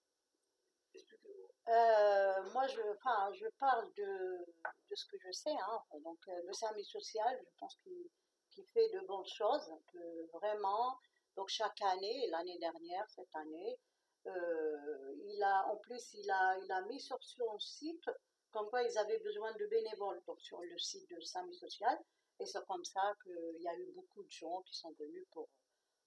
Expliquez-moi. 0.93 1.49
Euh, 1.69 2.51
moi, 2.53 2.67
je, 2.67 2.81
enfin, 2.95 3.33
je 3.33 3.47
parle 3.59 3.91
de, 3.95 4.45
de 4.91 4.95
ce 4.95 5.07
que 5.07 5.17
je 5.19 5.33
sais. 5.33 5.57
Hein. 5.67 5.83
Donc, 6.01 6.19
euh, 6.29 6.43
le 6.45 6.53
service 6.53 6.89
social, 6.89 7.41
je 7.43 7.59
pense 7.59 7.77
qu'il 7.77 8.09
qu'il 8.51 8.67
fait 8.69 8.89
de 8.91 9.01
bonnes 9.07 9.27
choses, 9.27 9.71
que 9.93 10.31
vraiment. 10.33 10.99
Donc, 11.37 11.49
chaque 11.49 11.81
année, 11.83 12.29
l'année 12.31 12.59
dernière, 12.59 13.05
cette 13.11 13.35
année, 13.35 13.79
euh, 14.27 15.15
il 15.27 15.43
a, 15.43 15.67
en 15.69 15.77
plus, 15.77 16.15
il 16.15 16.31
a, 16.31 16.59
il 16.59 16.73
a 16.73 16.81
mis 16.83 17.01
sur 17.01 17.23
son 17.23 17.59
site 17.59 18.09
comme 18.57 18.71
quoi 18.71 18.83
ils 18.83 18.97
avaient 18.97 19.19
besoin 19.19 19.53
de 19.53 19.67
bénévoles, 19.67 20.23
sur 20.39 20.63
le 20.63 20.79
site 20.79 21.11
de 21.11 21.21
service 21.21 21.59
social. 21.61 21.99
Et 22.41 22.47
c'est 22.47 22.65
comme 22.67 22.85
ça 22.87 23.13
qu'il 23.23 23.61
y 23.61 23.69
a 23.69 23.77
eu 23.77 23.93
beaucoup 23.93 24.23
de 24.23 24.31
gens 24.31 24.63
qui 24.63 24.75
sont 24.75 24.93
venus 24.99 25.27
pour, 25.31 25.47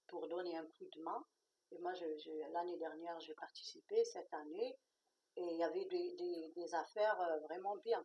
pour 0.08 0.28
donner 0.28 0.58
un 0.58 0.66
coup 0.66 0.88
de 0.96 1.02
main. 1.04 1.24
Et 1.72 1.78
moi, 1.78 1.94
l'année 2.52 2.78
dernière, 2.78 3.20
j'ai 3.20 3.36
participé, 3.36 4.04
cette 4.04 4.34
année, 4.34 4.76
et 5.36 5.44
il 5.44 5.58
y 5.58 5.64
avait 5.64 5.86
des, 5.86 6.52
des- 6.56 6.74
affaires 6.74 7.22
euh, 7.22 7.40
vraiment 7.42 7.76
bien. 7.78 8.04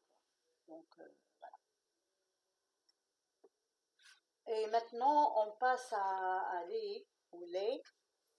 Donc, 0.69 0.87
euh, 0.99 1.09
voilà. 1.41 1.57
Et 4.47 4.67
maintenant, 4.67 5.47
on 5.47 5.53
passe 5.53 5.91
à, 5.95 6.41
à 6.59 6.65
Lé, 6.67 7.07
ou 7.33 7.47
Lé, 7.47 7.83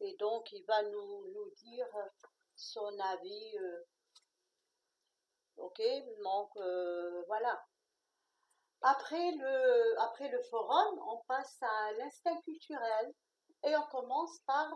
et 0.01 0.15
donc 0.17 0.51
il 0.51 0.63
va 0.65 0.83
nous, 0.83 1.31
nous 1.33 1.49
dire 1.55 1.87
son 2.55 2.99
avis. 2.99 3.57
euh, 3.57 3.83
ok, 5.57 5.81
donc 6.23 6.49
euh, 6.57 7.23
voilà. 7.27 7.65
Après 8.81 9.31
le, 9.31 9.99
après 10.01 10.29
le 10.29 10.41
forum, 10.43 10.99
on 11.07 11.23
passe 11.27 11.57
à 11.61 11.93
l'instinct 11.93 12.39
culturel 12.41 13.13
et 13.63 13.75
on 13.75 13.87
commence 13.87 14.39
par, 14.45 14.71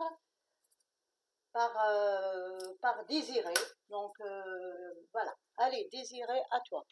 par, 1.52 1.88
euh, 1.88 2.74
par 2.80 3.04
Désiré. 3.06 3.54
Donc 3.88 4.12
euh, 4.20 4.94
voilà. 5.12 5.34
Allez, 5.58 5.88
Désiré, 5.92 6.40
à 6.50 6.60
toi. 6.60 6.84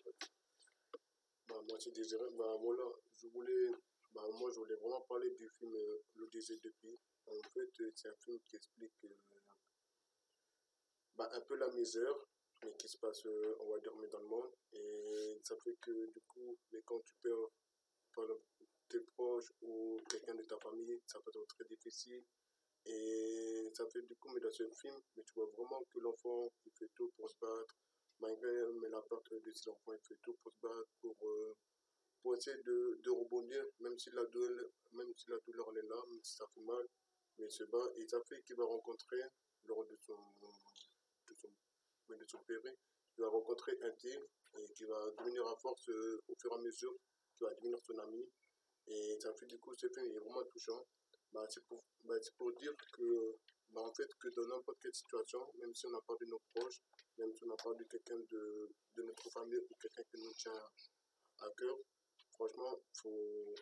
Bah, 1.49 1.57
moi, 1.67 1.79
c'est 1.81 1.93
désiré. 1.93 2.25
Bah, 2.37 2.57
voilà, 2.61 2.85
je 3.17 3.27
voulais, 3.29 3.73
bah, 4.13 4.23
moi, 4.39 4.51
je 4.53 4.59
voulais 4.61 4.77
vraiment 4.77 5.01
parler 5.03 5.31
du 5.31 5.49
film 5.59 5.73
Le 6.15 6.27
désir 6.29 6.57
de. 6.63 6.73
En 7.27 7.49
fait, 7.53 7.91
c'est 7.95 8.09
un 8.09 8.17
film 8.17 8.39
qui 8.49 8.57
explique 8.57 8.93
bah, 11.19 11.29
un 11.33 11.41
peu 11.41 11.57
la 11.57 11.69
misère, 11.71 12.15
mais 12.65 12.75
qui 12.77 12.89
se 12.89 12.99
passe, 12.99 13.25
euh, 13.27 13.57
on 13.61 13.71
va 13.71 13.79
dire, 13.79 13.95
mais 13.97 14.09
dans 14.09 14.21
le 14.21 14.29
monde. 14.29 14.53
Et 14.73 15.41
ça 15.45 15.57
fait 15.63 15.77
que, 15.81 16.11
du 16.13 16.21
coup, 16.23 16.59
mais 16.73 16.81
quand 16.85 17.01
tu 17.01 17.15
perds 17.23 17.51
tes 18.89 19.01
proches 19.01 19.53
ou 19.63 20.01
quelqu'un 20.09 20.35
de 20.35 20.43
ta 20.43 20.59
famille, 20.59 21.01
ça 21.07 21.21
peut 21.21 21.31
être 21.31 21.47
très 21.47 21.65
difficile. 21.65 22.25
Et 22.87 23.71
ça 23.75 23.87
fait 23.91 24.03
du 24.03 24.17
coup, 24.17 24.31
mais 24.33 24.41
dans 24.41 24.51
ce 24.51 24.69
film, 24.71 24.99
mais 25.17 25.23
tu 25.25 25.35
vois 25.35 25.47
vraiment 25.57 25.85
que 25.93 25.99
l'enfant, 26.01 26.51
il 26.65 26.73
fait 26.73 26.91
tout 26.95 27.11
pour 27.17 27.29
se 27.29 27.37
battre, 27.41 27.77
malgré 28.21 28.51
mais 28.81 28.89
la 28.89 29.03
perte 29.03 29.33
de 29.33 29.53
ses 29.53 29.69
enfants, 29.69 29.93
il 29.93 30.01
fait 30.01 30.19
tout 30.23 30.35
pour 30.43 30.53
se 30.53 30.59
battre, 30.63 30.89
pour, 31.01 31.17
euh, 31.23 31.55
pour 32.23 32.35
essayer 32.37 32.57
de, 32.63 32.99
de 33.03 33.11
rebondir, 33.11 33.65
même 33.81 33.99
si 33.99 34.11
la 34.11 34.25
douleur, 34.27 34.71
même 34.93 35.13
si 35.17 35.29
la 35.29 35.39
douleur 35.47 35.69
est 35.77 35.83
là, 35.83 36.03
même 36.11 36.25
si 36.25 36.37
ça 36.37 36.47
fait 36.55 36.61
mal, 36.61 36.89
mais 37.39 37.47
il 37.47 37.51
se 37.53 37.65
bat. 37.65 37.93
Et 37.97 38.09
ça 38.09 38.21
fait 38.25 38.43
qu'il 38.43 38.57
va 38.57 38.65
rencontrer, 38.65 39.23
lors 39.67 39.85
de 39.87 39.97
son, 39.97 40.17
son 42.27 42.39
péril, 42.45 42.77
il 43.17 43.23
va 43.23 43.29
rencontrer 43.29 43.73
un 43.83 43.91
type 43.93 44.23
et 44.57 44.73
qui 44.75 44.85
va 44.85 45.11
devenir 45.19 45.47
à 45.47 45.57
force 45.57 45.89
euh, 45.89 46.23
au 46.29 46.35
fur 46.37 46.53
et 46.53 46.55
à 46.55 46.59
mesure, 46.59 46.95
qui 47.37 47.45
va 47.45 47.55
devenir 47.55 47.79
son 47.81 47.99
ami. 47.99 48.29
Et 48.87 49.19
ça 49.21 49.35
fait 49.35 49.47
du 49.47 49.59
coup, 49.59 49.75
ce 49.75 49.89
film 49.89 50.07
il 50.07 50.17
est 50.17 50.21
vraiment 50.21 50.45
touchant. 50.45 50.87
Bah, 51.33 51.45
c'est 51.49 51.65
pour, 51.67 51.85
bah, 52.05 52.15
pour 52.39 52.53
dire 52.55 52.75
que, 52.93 53.37
bah, 53.71 53.83
en 53.83 53.93
fait, 53.93 54.09
que 54.19 54.29
dans 54.29 54.47
n'importe 54.47 54.79
quelle 54.81 54.95
situation, 54.95 55.41
même 55.61 55.75
si 55.75 55.87
on 55.87 55.91
n'a 55.91 56.01
pas 56.01 56.15
de 56.21 56.25
nos 56.27 56.41
proches, 56.55 56.81
même 57.19 57.35
si 57.35 57.45
on 57.45 57.49
n'a 57.49 57.57
pas 57.57 57.75
de 57.75 57.85
quelqu'un 57.85 58.19
de, 58.19 58.71
de 58.97 59.03
notre 59.03 59.31
famille 59.31 59.59
ou 59.59 59.75
quelqu'un 59.81 60.03
qui 60.11 60.23
nous 60.23 60.33
tient 60.33 60.63
à 61.41 61.51
cœur, 61.51 61.77
franchement, 62.33 62.81
faut, 62.95 63.55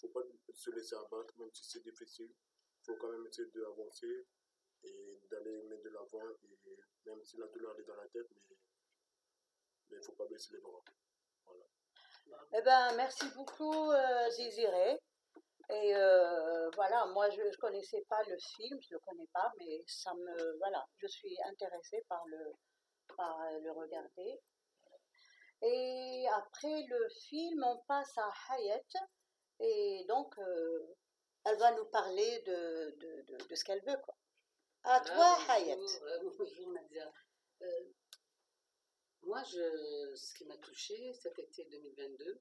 faut 0.00 0.08
pas 0.08 0.22
se 0.54 0.70
laisser 0.70 0.94
abattre, 0.94 1.34
même 1.38 1.50
si 1.52 1.64
c'est 1.68 1.82
difficile. 1.82 2.32
faut 2.86 2.96
quand 2.96 3.10
même 3.10 3.26
essayer 3.26 3.48
d'avancer 3.48 4.24
et 4.84 5.20
d'aller 5.30 5.62
mettre 5.64 5.82
de 5.82 5.90
l'avant, 5.90 6.30
et 6.44 6.78
même 7.06 7.22
si 7.24 7.36
la 7.36 7.46
douleur 7.46 7.78
est 7.78 7.84
dans 7.84 7.96
la 7.96 8.08
tête, 8.08 8.28
mais 9.90 9.96
il 9.96 10.02
faut 10.02 10.12
pas 10.12 10.26
baisser 10.26 10.54
les 10.54 10.60
bras. 10.60 10.82
Eh 12.52 12.62
ben, 12.62 12.94
merci 12.96 13.28
beaucoup, 13.34 13.90
euh. 13.90 14.28
Et 15.72 15.94
euh, 15.94 16.70
voilà, 16.74 17.06
moi, 17.06 17.30
je 17.30 17.42
ne 17.42 17.56
connaissais 17.56 18.04
pas 18.08 18.22
le 18.24 18.36
film, 18.38 18.80
je 18.82 18.88
ne 18.88 18.94
le 18.94 18.98
connais 19.00 19.28
pas, 19.32 19.52
mais 19.58 19.84
ça 19.86 20.12
me, 20.14 20.58
voilà, 20.58 20.84
je 20.96 21.06
suis 21.06 21.36
intéressée 21.44 22.04
par 22.08 22.26
le, 22.26 22.52
par 23.16 23.38
le 23.60 23.70
regarder. 23.70 24.40
Et 25.62 26.26
après 26.32 26.86
le 26.88 27.08
film, 27.28 27.62
on 27.64 27.78
passe 27.86 28.18
à 28.18 28.32
Hayat, 28.48 28.80
et 29.60 30.04
donc, 30.08 30.36
euh, 30.38 30.94
elle 31.44 31.58
va 31.58 31.72
nous 31.72 31.86
parler 31.86 32.40
de, 32.40 32.96
de, 32.98 33.22
de, 33.22 33.44
de 33.46 33.54
ce 33.54 33.64
qu'elle 33.64 33.84
veut, 33.84 33.98
quoi. 34.02 34.14
À 34.82 35.00
toi, 35.00 35.36
Ah, 35.48 35.52
Hayat. 35.54 35.76
bonjour, 35.76 36.02
euh, 36.04 36.30
bonjour 36.38 36.72
Nadia. 36.72 37.12
Euh, 37.62 37.92
moi, 39.22 39.42
je, 39.44 40.14
ce 40.16 40.34
qui 40.34 40.44
m'a 40.46 40.56
touché 40.58 41.12
cet 41.12 41.38
été 41.38 41.64
2022, 41.66 42.40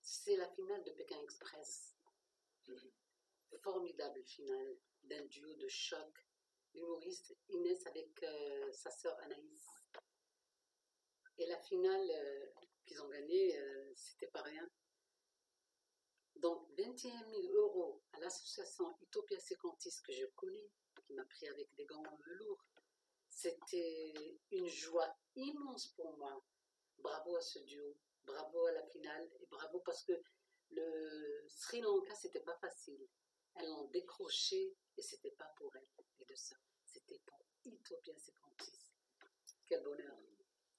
c'est 0.00 0.36
la 0.36 0.48
finale 0.50 0.84
de 0.84 0.92
Pékin 0.92 1.20
Express. 1.20 1.94
Formidable 3.62 4.22
finale 4.24 4.76
d'un 5.02 5.24
duo 5.26 5.52
de 5.54 5.68
choc. 5.68 6.26
L'humoriste 6.74 7.36
Inès 7.48 7.86
avec 7.86 8.22
euh, 8.22 8.72
sa 8.72 8.90
sœur 8.90 9.18
Anaïs. 9.20 9.66
Et 11.38 11.46
la 11.46 11.58
finale 11.58 12.10
euh, 12.10 12.46
qu'ils 12.86 13.02
ont 13.02 13.08
gagnée, 13.08 13.60
c'était 13.94 14.28
pas 14.28 14.42
rien. 14.42 14.68
Donc, 16.36 16.66
21 16.78 17.28
000 17.30 17.42
euros 17.54 18.02
à 18.12 18.20
l'association 18.20 18.96
Utopia 19.00 19.38
Secontis 19.38 20.00
que 20.02 20.12
je 20.12 20.26
connais, 20.34 20.70
m'a 21.14 21.24
pris 21.24 21.48
avec 21.48 21.72
des 21.74 21.84
gants 21.84 22.02
velours. 22.26 22.64
C'était 23.28 24.38
une 24.50 24.68
joie 24.68 25.16
immense 25.36 25.88
pour 25.88 26.16
moi. 26.18 26.42
Bravo 26.98 27.36
à 27.36 27.40
ce 27.40 27.58
duo, 27.60 27.96
bravo 28.24 28.66
à 28.66 28.72
la 28.72 28.86
finale 28.86 29.28
et 29.40 29.46
bravo 29.46 29.80
parce 29.80 30.04
que 30.04 30.12
le 30.70 31.44
Sri 31.48 31.80
Lanka, 31.80 32.14
c'était 32.14 32.40
pas 32.40 32.56
facile. 32.56 33.08
Elles 33.54 33.68
l'ont 33.68 33.88
décroché 33.88 34.74
et 34.96 35.02
c'était 35.02 35.32
pas 35.32 35.52
pour 35.56 35.74
elles, 35.76 35.88
les 36.18 36.24
deux 36.24 36.36
sœurs. 36.36 36.58
C'était 36.86 37.20
pour 37.26 37.38
Utopia 37.64 38.14
Secontis. 38.16 38.92
Quel 39.66 39.82
bonheur. 39.82 40.16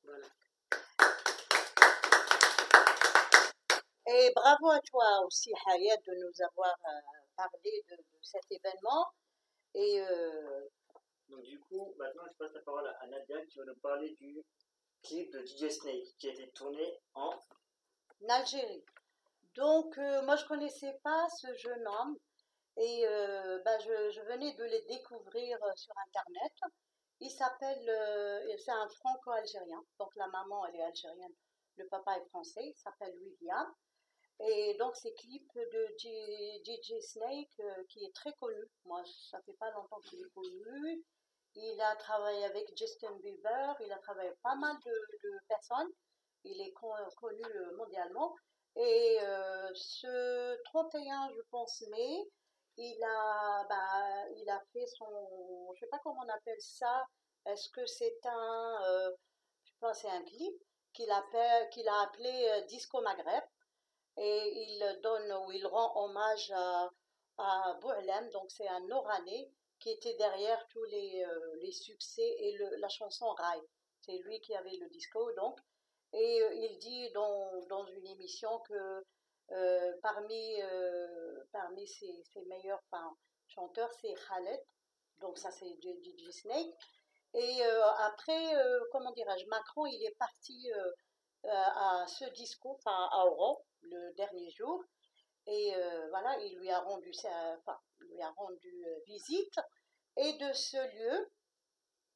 Voilà. 0.04 0.28
Et 4.06 4.32
bravo 4.36 4.69
à 4.69 4.80
toi 4.82 5.26
aussi, 5.26 5.52
Hayat, 5.65 5.98
de 6.06 6.13
nous 6.15 6.46
avoir 6.46 6.76
euh, 6.88 7.00
parlé 7.36 7.84
de 7.89 7.98
cet 8.22 8.43
événement. 8.52 9.08
Et 9.76 10.02
euh, 10.02 10.68
Donc 11.30 11.44
du 11.44 11.60
coup, 11.60 11.94
maintenant 11.98 12.24
je 12.32 12.38
passe 12.38 12.54
la 12.54 12.62
parole 12.62 12.88
à 13.00 13.08
Nadia 13.08 13.46
qui 13.46 13.58
va 13.58 13.66
nous 13.66 13.76
parler 13.76 14.16
du 14.20 14.44
clip 15.04 15.32
de 15.32 15.46
DJ 15.46 15.70
Snake 15.70 16.16
qui 16.18 16.30
a 16.30 16.34
été 16.34 16.50
tourné 16.52 17.00
en 17.14 17.34
Algérie. 18.30 18.86
Donc, 19.56 19.98
euh, 19.98 20.24
moi, 20.24 20.36
je 20.36 20.46
connaissais 20.46 21.00
pas 21.04 21.28
ce 21.30 21.54
jeune 21.56 21.88
homme 21.88 22.18
et 22.78 23.06
euh, 23.06 23.60
ben, 23.64 23.80
je, 23.82 24.12
je 24.12 24.22
venais 24.22 24.54
de 24.54 24.64
le 24.64 24.88
découvrir 24.88 25.60
sur 25.76 25.94
Internet. 26.08 26.54
Il 27.20 27.30
s'appelle, 27.30 28.58
c'est 28.58 28.72
un 28.72 28.90
franco-algérien, 28.90 29.84
donc 30.00 30.10
la 30.16 30.28
maman, 30.28 30.66
elle 30.66 30.76
est 30.76 30.84
algérienne, 30.84 31.34
le 31.78 31.88
papa 31.88 32.18
est 32.18 32.26
français, 32.30 32.66
il 32.66 32.76
s'appelle 32.76 33.14
William. 33.22 33.74
Et 34.39 34.76
donc, 34.80 34.96
ces 34.96 35.13
clips 35.13 35.54
de 35.56 35.96
DJ 36.63 37.00
Snake, 37.02 37.60
euh, 37.60 37.84
qui 37.89 38.04
est 38.04 38.13
très 38.13 38.34
connu, 38.34 38.62
moi, 38.86 39.02
ça 39.30 39.41
fait 39.46 39.54
pas 39.54 39.72
longtemps 39.72 40.00
qu'il 40.02 40.19
est 40.22 40.34
connu. 40.34 41.04
Il 41.56 41.80
a 41.82 41.96
travaillé 41.96 42.43
avec 42.46 42.76
Justin 42.78 43.12
Bieber, 43.24 43.76
il 43.82 43.91
a 43.91 43.98
travaillé 44.00 44.28
avec 44.30 44.41
pas 44.41 44.56
mal 44.56 44.76
de, 44.86 45.39
personnes. 45.48 45.89
Il 46.43 46.60
est 46.62 46.72
con- 46.74 46.93
connu 47.17 47.43
euh, 47.46 47.76
mondialement. 47.78 48.36
Et 48.76 49.19
euh, 49.22 49.72
ce 49.76 50.62
31, 50.65 51.30
je 51.36 51.41
pense, 51.52 51.82
mai, 51.91 52.24
il 52.78 53.04
a, 53.04 53.65
bah, 53.69 54.30
il 54.38 54.50
a 54.50 54.60
fait 54.74 54.86
son, 54.88 55.74
je 55.76 55.80
sais 55.82 55.88
pas 55.88 56.00
comment 56.04 56.22
on 56.26 56.30
appelle 56.30 56.60
ça. 56.60 57.06
Est-ce 57.46 57.69
que 57.69 57.86
c'est 57.86 58.19
un, 58.26 58.78
euh, 58.88 59.12
je 59.65 59.72
pense, 59.80 60.00
c'est 60.02 60.10
un 60.10 60.24
clip 60.24 60.54
qu'il 60.93 61.10
appelle, 61.12 61.69
qu'il 61.69 61.88
a 61.88 62.02
appelé 62.02 62.63
Disco 62.67 63.00
Maghreb. 63.02 63.43
Et 64.17 64.63
il 64.67 64.99
donne 65.02 65.32
ou 65.45 65.52
il 65.52 65.65
rend 65.67 66.04
hommage 66.04 66.52
à, 66.52 66.89
à 67.38 67.73
Boualem, 67.82 68.30
donc 68.32 68.52
c'est 68.52 68.67
un 68.67 68.89
Oranais 68.91 69.49
qui 69.80 69.89
était 69.91 70.15
derrière 70.15 70.65
tous 70.69 70.84
les, 70.86 71.23
euh, 71.28 71.56
les 71.62 71.71
succès 71.71 72.36
et 72.39 72.54
le- 72.58 72.76
la 72.78 72.89
chanson 72.89 73.28
Rai. 73.34 73.60
C'est 74.02 74.17
lui 74.19 74.39
qui 74.41 74.56
avait 74.56 74.78
le 74.78 74.89
disco, 74.89 75.32
donc. 75.34 75.60
Et 76.13 76.41
euh, 76.43 76.54
il 76.54 76.78
dit 76.80 77.10
dans, 77.12 77.52
dans 77.67 77.86
une 77.88 78.06
émission 78.08 78.60
que 78.60 79.04
euh, 79.52 79.93
parmi, 80.02 80.56
parmi 81.52 81.88
ses, 81.88 82.23
ses 82.34 82.41
meilleurs 82.43 82.82
chanteurs, 83.47 83.91
c'est 84.02 84.13
Khaled. 84.28 84.62
Donc 85.19 85.38
ça, 85.38 85.52
c'est 85.52 85.73
DJ 85.82 86.32
Snake. 86.32 86.73
Et 87.34 87.63
après, 87.99 88.54
comment 88.91 89.12
dirais-je, 89.12 89.45
Macron, 89.47 89.86
il 89.88 90.04
est 90.06 90.15
parti 90.17 90.71
à 91.84 92.08
ce 92.08 92.26
discours, 92.32 92.80
à 92.86 93.24
Europe, 93.26 93.65
le 93.82 94.13
dernier 94.13 94.50
jour. 94.52 94.84
Et 95.46 95.76
euh, 95.76 96.10
voilà, 96.10 96.39
il 96.39 96.58
lui 96.58 96.69
a 96.69 96.80
rendu, 96.80 97.12
enfin, 97.58 97.78
lui 98.00 98.22
a 98.22 98.30
rendu 98.32 98.86
euh, 98.88 99.00
visite. 99.08 99.60
Et 100.17 100.34
de 100.34 100.54
ce 100.54 100.78
lieu, 100.96 101.32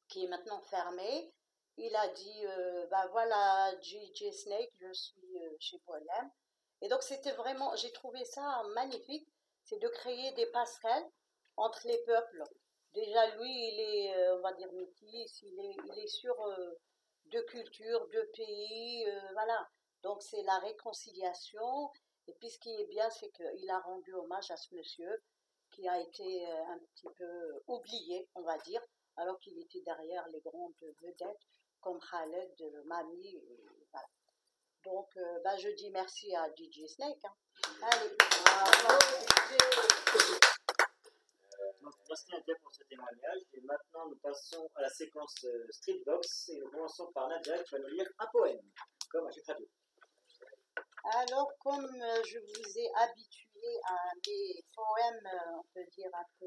qui 0.08 0.24
est 0.24 0.28
maintenant 0.28 0.60
fermé, 0.62 1.32
il 1.76 1.94
a 1.94 2.08
dit, 2.08 2.46
euh, 2.46 2.86
bah 2.86 3.06
voilà, 3.12 3.72
DJ 3.82 4.30
Snake, 4.32 4.72
je 4.80 4.92
suis 4.92 5.38
euh, 5.42 5.56
chez 5.60 5.78
Bohème. 5.86 6.30
Et 6.80 6.88
donc 6.88 7.02
c'était 7.02 7.32
vraiment, 7.32 7.74
j'ai 7.76 7.92
trouvé 7.92 8.24
ça 8.24 8.62
magnifique, 8.74 9.28
c'est 9.64 9.78
de 9.78 9.88
créer 9.88 10.32
des 10.32 10.46
passerelles 10.46 11.06
entre 11.56 11.86
les 11.86 11.98
peuples. 12.04 12.44
Déjà 12.94 13.36
lui, 13.36 13.50
il 13.50 13.80
est, 13.80 14.30
on 14.32 14.40
va 14.40 14.52
dire 14.54 14.72
métis, 14.72 15.42
il 15.42 15.60
est, 15.60 15.76
il 15.84 15.98
est 15.98 16.06
sur 16.06 16.34
deux 17.30 17.42
cultures, 17.44 18.06
deux 18.08 18.26
pays, 18.34 19.04
euh, 19.08 19.20
voilà. 19.32 19.68
Donc 20.02 20.22
c'est 20.22 20.42
la 20.42 20.58
réconciliation. 20.58 21.90
Et 22.26 22.34
puis 22.34 22.50
ce 22.50 22.58
qui 22.58 22.70
est 22.70 22.86
bien, 22.86 23.08
c'est 23.10 23.30
qu'il 23.30 23.70
a 23.70 23.78
rendu 23.80 24.12
hommage 24.14 24.50
à 24.50 24.56
ce 24.56 24.74
monsieur 24.74 25.22
qui 25.70 25.88
a 25.88 25.98
été 26.00 26.46
euh, 26.46 26.64
un 26.66 26.78
petit 26.78 27.08
peu 27.16 27.62
oublié, 27.66 28.28
on 28.34 28.42
va 28.42 28.56
dire, 28.58 28.82
alors 29.16 29.38
qu'il 29.40 29.58
était 29.58 29.80
derrière 29.82 30.26
les 30.28 30.40
grandes 30.40 30.74
vedettes 31.02 31.46
comme 31.80 31.98
Khaled, 32.10 32.54
euh, 32.60 32.82
Mami. 32.84 33.40
Donc, 34.84 35.18
bah, 35.44 35.56
je 35.58 35.68
dis 35.70 35.90
merci 35.90 36.34
à 36.34 36.48
DJ 36.54 36.86
Snake. 36.86 37.22
hein. 37.24 37.34
Allez. 37.82 38.16
Donc, 41.82 41.94
merci 42.08 42.30
Nadia 42.32 42.54
pour 42.62 42.74
ce 42.74 42.82
témoignage. 42.84 43.42
Et 43.52 43.60
maintenant, 43.60 44.08
nous 44.08 44.18
passons 44.18 44.68
à 44.74 44.82
la 44.82 44.90
séquence 44.90 45.44
euh, 45.44 45.66
Streetbox. 45.70 46.50
Et 46.50 46.58
nous 46.60 46.70
commençons 46.70 47.10
par 47.12 47.28
Nadia 47.28 47.62
qui 47.62 47.70
va 47.72 47.78
nous 47.80 47.88
lire 47.88 48.08
un 48.18 48.26
poème, 48.32 48.60
comme 49.10 49.26
à 49.26 49.30
chaque 49.30 49.46
radio. 49.46 49.66
Alors, 51.04 51.50
comme 51.60 52.02
euh, 52.02 52.22
je 52.24 52.38
vous 52.38 52.78
ai 52.78 52.90
habitué 52.96 53.80
à 53.84 53.96
mes 54.26 54.64
poèmes, 54.74 55.26
euh, 55.26 55.58
on 55.58 55.62
peut 55.74 55.86
dire 55.96 56.10
un 56.12 56.24
peu 56.38 56.46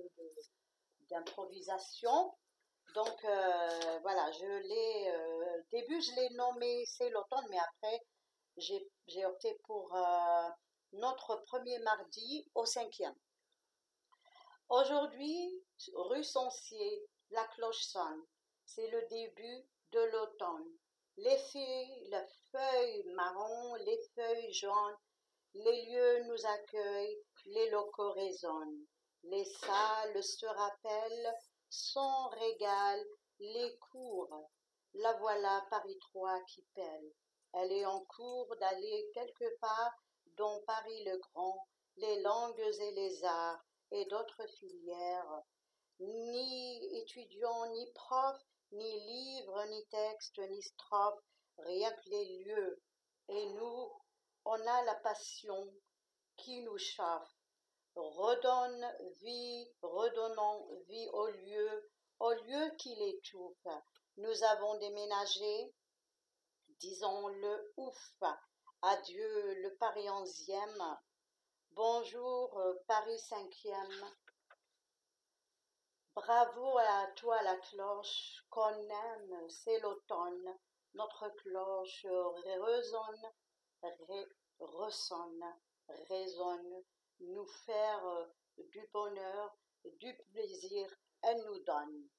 d'improvisation, 1.10 2.34
donc 2.94 3.24
voilà, 4.02 4.32
je 4.32 4.46
l'ai, 4.46 5.12
euh, 5.12 5.64
début 5.72 6.02
je 6.02 6.14
l'ai 6.16 6.30
nommé 6.36 6.84
C'est 6.86 7.10
l'automne, 7.10 7.46
mais 7.50 7.58
après 7.58 8.02
j'ai 8.58 9.26
opté 9.26 9.58
pour 9.64 9.96
notre 10.94 11.42
premier 11.48 11.80
mardi 11.80 12.46
au 12.54 12.66
cinquième. 12.66 13.16
Aujourd'hui, 14.72 15.62
rue 15.96 16.24
Sancier, 16.24 17.06
la 17.32 17.44
cloche 17.56 17.84
sonne. 17.84 18.26
C'est 18.64 18.88
le 18.88 19.06
début 19.10 19.66
de 19.92 20.00
l'automne. 20.00 20.72
Les 21.18 21.38
feuilles, 21.38 22.08
les 22.10 22.26
feuilles 22.54 23.04
marron, 23.14 23.76
les 23.76 24.00
feuilles 24.16 24.54
jaunes, 24.54 24.98
les 25.56 25.86
lieux 25.88 26.24
nous 26.24 26.46
accueillent, 26.46 27.22
les 27.48 27.70
locaux 27.70 28.14
résonnent. 28.14 28.86
Les 29.24 29.44
salles 29.44 30.24
se 30.24 30.46
rappellent, 30.46 31.34
son 31.70 32.30
régal, 32.30 33.04
les 33.40 33.78
cours. 33.92 34.52
La 34.94 35.12
voilà 35.18 35.66
Paris 35.70 36.00
3 36.00 36.40
qui 36.46 36.64
pèle. 36.76 37.12
Elle 37.56 37.74
est 37.74 37.86
en 37.86 38.06
cours 38.06 38.56
d'aller 38.56 39.12
quelque 39.14 39.54
part 39.60 39.92
dont 40.38 40.64
Paris 40.66 41.04
le 41.04 41.18
Grand, 41.18 41.68
les 41.98 42.22
langues 42.22 42.58
et 42.80 42.92
les 42.92 43.26
arts 43.26 43.66
et 43.92 44.06
d'autres 44.06 44.48
filières. 44.60 45.42
Ni 46.00 46.98
étudiants, 47.02 47.68
ni 47.72 47.92
profs, 47.94 48.46
ni 48.72 49.00
livres, 49.00 49.66
ni 49.66 49.86
textes, 49.88 50.40
ni 50.40 50.62
strophes, 50.62 51.24
rien 51.58 51.92
que 51.92 52.10
les 52.10 52.44
lieux. 52.44 52.82
Et 53.30 53.46
nous, 53.54 53.92
on 54.46 54.68
a 54.68 54.84
la 54.84 54.96
passion 54.96 55.74
qui 56.38 56.62
nous 56.62 56.78
chauffe. 56.78 57.36
Redonne 57.96 58.98
vie, 59.22 59.70
redonnons 59.82 60.84
vie 60.88 61.10
au 61.14 61.28
lieu, 61.28 61.92
au 62.20 62.32
lieu 62.32 62.72
qui 62.78 62.96
l'étouffe. 62.96 63.68
Nous 64.18 64.44
avons 64.44 64.78
déménagé, 64.80 65.74
disons-le 66.80 67.74
ouf. 67.78 68.24
Adieu 68.82 69.54
le 69.62 69.76
Paris 69.76 70.10
onzième. 70.10 70.98
Bonjour 71.72 72.60
euh, 72.60 72.74
Paris 72.88 73.18
cinquième. 73.20 74.06
Bravo 76.14 76.78
à 76.78 77.08
toi 77.16 77.42
la 77.44 77.56
cloche 77.58 78.44
qu'on 78.50 78.76
aime, 78.90 79.50
c'est 79.50 79.80
l'automne. 79.80 80.58
Notre 80.94 81.30
cloche 81.30 82.06
résonne, 82.66 83.32
ré- 83.82 84.28
ressonne, 84.60 85.44
résonne, 86.10 86.84
nous 87.22 87.48
faire 87.66 88.06
euh, 88.06 88.26
du 88.58 88.86
bonheur, 88.94 89.56
du 89.86 90.14
plaisir, 90.34 90.90
elle 91.22 91.42
nous 91.46 91.60
donne. 91.64 92.10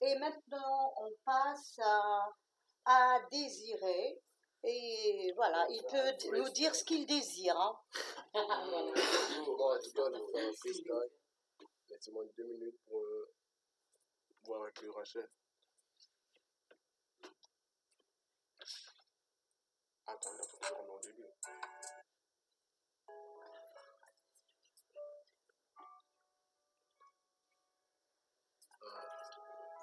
Et 0.00 0.18
maintenant, 0.18 0.94
on 0.98 1.10
passe 1.24 1.78
à, 1.80 2.28
à 2.88 3.20
désirer. 3.30 4.18
Et 4.64 5.32
voilà, 5.36 5.66
il 5.70 5.82
peut 5.84 6.36
nous 6.36 6.48
dire 6.50 6.74
ce 6.74 6.82
qu'il 6.84 7.06
désire. 7.06 7.56
hein. 7.56 7.78
Bon, 9.46 9.76
en 9.76 9.78
tout 9.80 9.92
cas, 9.92 10.02
on 10.02 10.10
va 10.10 10.18
faire 10.32 10.48
un 10.48 10.52
freestyle. 10.54 11.10
Laissez-moi 11.90 12.24
deux 12.36 12.44
minutes 12.44 12.80
pour 12.86 12.98
euh, 13.00 13.32
voir 14.44 14.62
avec 14.62 14.80
le 14.82 14.90
Rachel. 14.90 15.28
Attends, 20.06 20.32
là, 20.32 20.42
faut 20.42 20.56
que 20.56 20.90
au 20.90 21.00
début. 21.02 21.22
Ah, 21.44 21.50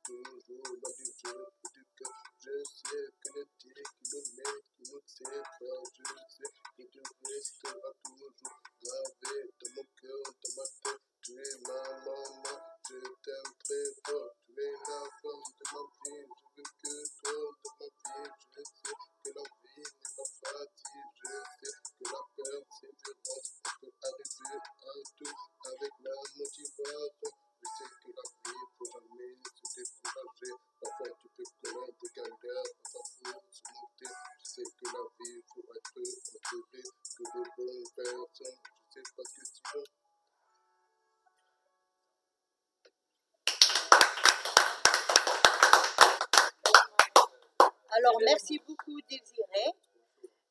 Alors, 48.10 48.22
merci 48.24 48.58
beaucoup, 48.66 49.00
Désiré. 49.08 49.72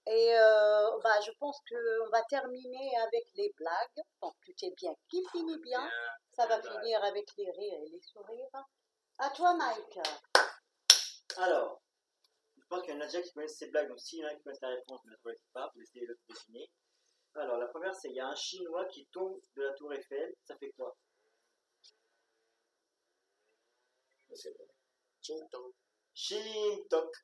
Et 0.07 0.33
euh, 0.33 0.97
bah, 1.03 1.19
je 1.25 1.31
pense 1.39 1.59
qu'on 1.69 2.09
va 2.09 2.23
terminer 2.23 2.97
avec 2.97 3.25
les 3.35 3.53
blagues. 3.57 4.05
Donc, 4.21 4.33
tout 4.45 4.53
est 4.63 4.73
bien 4.75 4.95
qui 5.09 5.21
finit 5.31 5.59
bien. 5.59 5.89
Ça 6.31 6.47
va 6.47 6.61
finir 6.61 7.03
avec 7.03 7.27
les 7.37 7.51
rires 7.51 7.81
et 7.83 7.89
les 7.89 8.01
sourires. 8.01 8.65
À 9.17 9.29
toi, 9.31 9.53
Mike. 9.55 9.99
Alors, 11.35 11.81
je 12.57 12.65
pense 12.67 12.81
qu'il 12.83 12.93
y 12.93 12.97
en 12.97 13.01
a 13.01 13.05
déjà 13.05 13.21
qui 13.21 13.33
connaissent 13.33 13.57
ces 13.57 13.67
blagues, 13.67 13.89
donc 13.89 13.99
s'il 13.99 14.19
y 14.19 14.23
en 14.23 14.29
a 14.29 14.35
qui 14.35 14.41
connaissent 14.41 14.61
la 14.61 14.69
réponse, 14.69 15.03
ne 15.03 15.11
la 15.11 15.17
trouvez 15.17 15.35
pas, 15.51 15.69
vous 15.75 15.81
essayez 15.81 16.07
de 16.07 16.17
deviner. 16.29 16.69
Alors, 17.35 17.57
la 17.57 17.67
première, 17.67 17.93
c'est 17.93 18.09
il 18.09 18.15
y 18.15 18.19
a 18.21 18.27
un 18.27 18.35
Chinois 18.35 18.85
qui 18.85 19.05
tombe 19.07 19.39
de 19.57 19.63
la 19.63 19.73
tour 19.73 19.93
Eiffel, 19.93 20.33
ça 20.45 20.55
fait 20.57 20.71
quoi? 20.77 20.95
C'est 24.33 24.57
bon. 24.57 24.67
Chinton. 25.21 25.73
Shintok. 26.13 27.15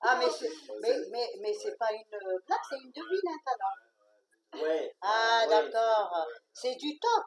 Ah, 0.00 0.16
mais 0.18 0.30
c'est, 0.30 0.50
mais, 0.80 0.94
mais, 1.10 1.32
mais 1.40 1.54
c'est 1.54 1.76
pas 1.78 1.92
une 1.92 2.04
blague, 2.46 2.58
c'est 2.68 2.76
une 2.76 2.90
devinette 2.92 3.46
alors. 3.46 4.62
Ouais. 4.64 4.94
Ah, 5.00 5.46
d'accord. 5.48 6.26
C'est 6.52 6.74
du 6.76 6.98
toc. 6.98 7.24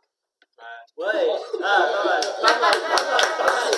Ouais. 0.98 1.30
Ah, 1.64 1.90
pas 1.94 2.06
mal. 2.06 2.22
Pas 2.42 2.60
mal, 2.60 2.74
pas 2.74 3.04
mal, 3.06 3.38
pas 3.38 3.46
mal. 3.46 3.74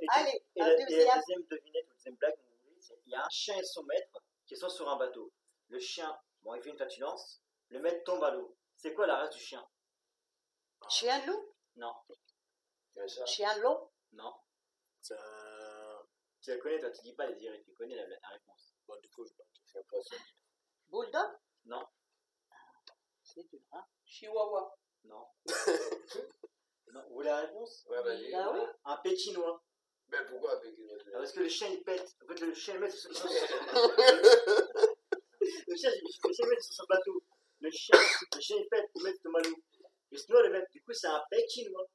Et, 0.00 0.06
Allez, 0.10 0.44
et 0.56 0.60
un 0.62 0.66
la, 0.66 0.72
et 0.74 0.76
la 0.76 0.84
deuxième. 0.84 1.42
devinette, 1.50 1.86
ou 1.90 1.94
deuxième 1.94 2.16
blague, 2.16 2.36
il 3.06 3.12
y 3.12 3.14
a 3.14 3.24
un 3.24 3.28
chien 3.30 3.56
et 3.56 3.64
son 3.64 3.82
maître 3.84 4.22
qui 4.46 4.56
sont 4.56 4.68
sur 4.68 4.88
un 4.88 4.96
bateau. 4.96 5.32
Le 5.68 5.78
chien, 5.78 6.18
bon, 6.42 6.54
il 6.54 6.62
fait 6.62 6.70
une 6.70 6.76
flatulence, 6.76 7.40
le 7.68 7.80
maître 7.80 8.04
tombe 8.04 8.22
à 8.22 8.30
l'eau. 8.30 8.54
C'est 8.76 8.92
quoi 8.92 9.06
la 9.06 9.16
race 9.16 9.34
du 9.34 9.40
chien 9.40 9.66
Chien 10.90 11.24
loup 11.26 11.54
Non, 11.76 11.94
ça? 13.08 13.26
Chien 13.26 13.56
loup 13.58 13.90
non. 14.12 14.32
Un. 15.10 16.02
Tu 16.40 16.50
la 16.50 16.58
connais, 16.58 16.78
toi, 16.78 16.90
tu 16.90 17.02
dis 17.02 17.14
pas 17.14 17.26
les 17.26 17.36
tu 17.64 17.72
connais 17.74 17.96
la, 17.96 18.06
la 18.06 18.28
réponse. 18.28 18.74
Bon, 18.86 18.94
du 19.02 19.08
coup, 19.10 19.24
je 19.26 19.32
vais 19.32 19.44
C'est 19.64 19.78
un 19.78 19.82
poisson. 19.84 20.14
Bulldog? 20.88 21.30
Non, 21.64 21.84
C'est 23.22 23.42
dur, 23.48 23.60
hein 23.72 23.84
Chihuahua? 24.04 24.76
non. 25.04 25.26
non. 26.92 27.02
Vous 27.08 27.14
voulez 27.14 27.28
la 27.28 27.40
réponse? 27.40 27.84
Ouais, 27.88 28.02
vas-y. 28.02 28.30
Bah 28.30 28.52
oui. 28.54 28.60
Un 28.84 28.96
pékinois. 28.98 29.62
Mais 30.08 30.24
pourquoi 30.26 30.54
autre 30.56 30.66
Ah, 31.14 31.18
Parce 31.18 31.32
que 31.32 31.40
le 31.40 31.48
chien 31.48 31.68
il 31.70 31.82
pète. 31.82 32.14
En 32.22 32.26
fait, 32.28 32.40
le 32.40 32.54
chien 32.54 32.74
il 32.74 32.80
met 32.80 32.90
sur 32.90 33.10
son 33.16 33.26
Le 33.26 33.30
chien, 35.76 35.90
le 35.90 36.32
chien 36.32 36.44
il 36.44 36.48
met 36.48 36.60
sur 36.60 36.74
son 36.74 36.84
bateau. 36.88 37.22
Le 37.60 37.70
chien, 37.70 37.98
le 38.34 38.40
chien 38.40 38.56
il 38.58 38.68
pète 38.68 38.90
pour 38.92 39.02
mettre 39.02 39.18
le 39.24 39.30
malou. 39.30 39.56
Le 40.10 40.18
sinon, 40.18 40.40
le 40.42 40.50
mec, 40.50 40.70
du 40.70 40.82
coup, 40.82 40.92
c'est 40.92 41.06
un 41.08 41.24
pékinois. 41.30 41.86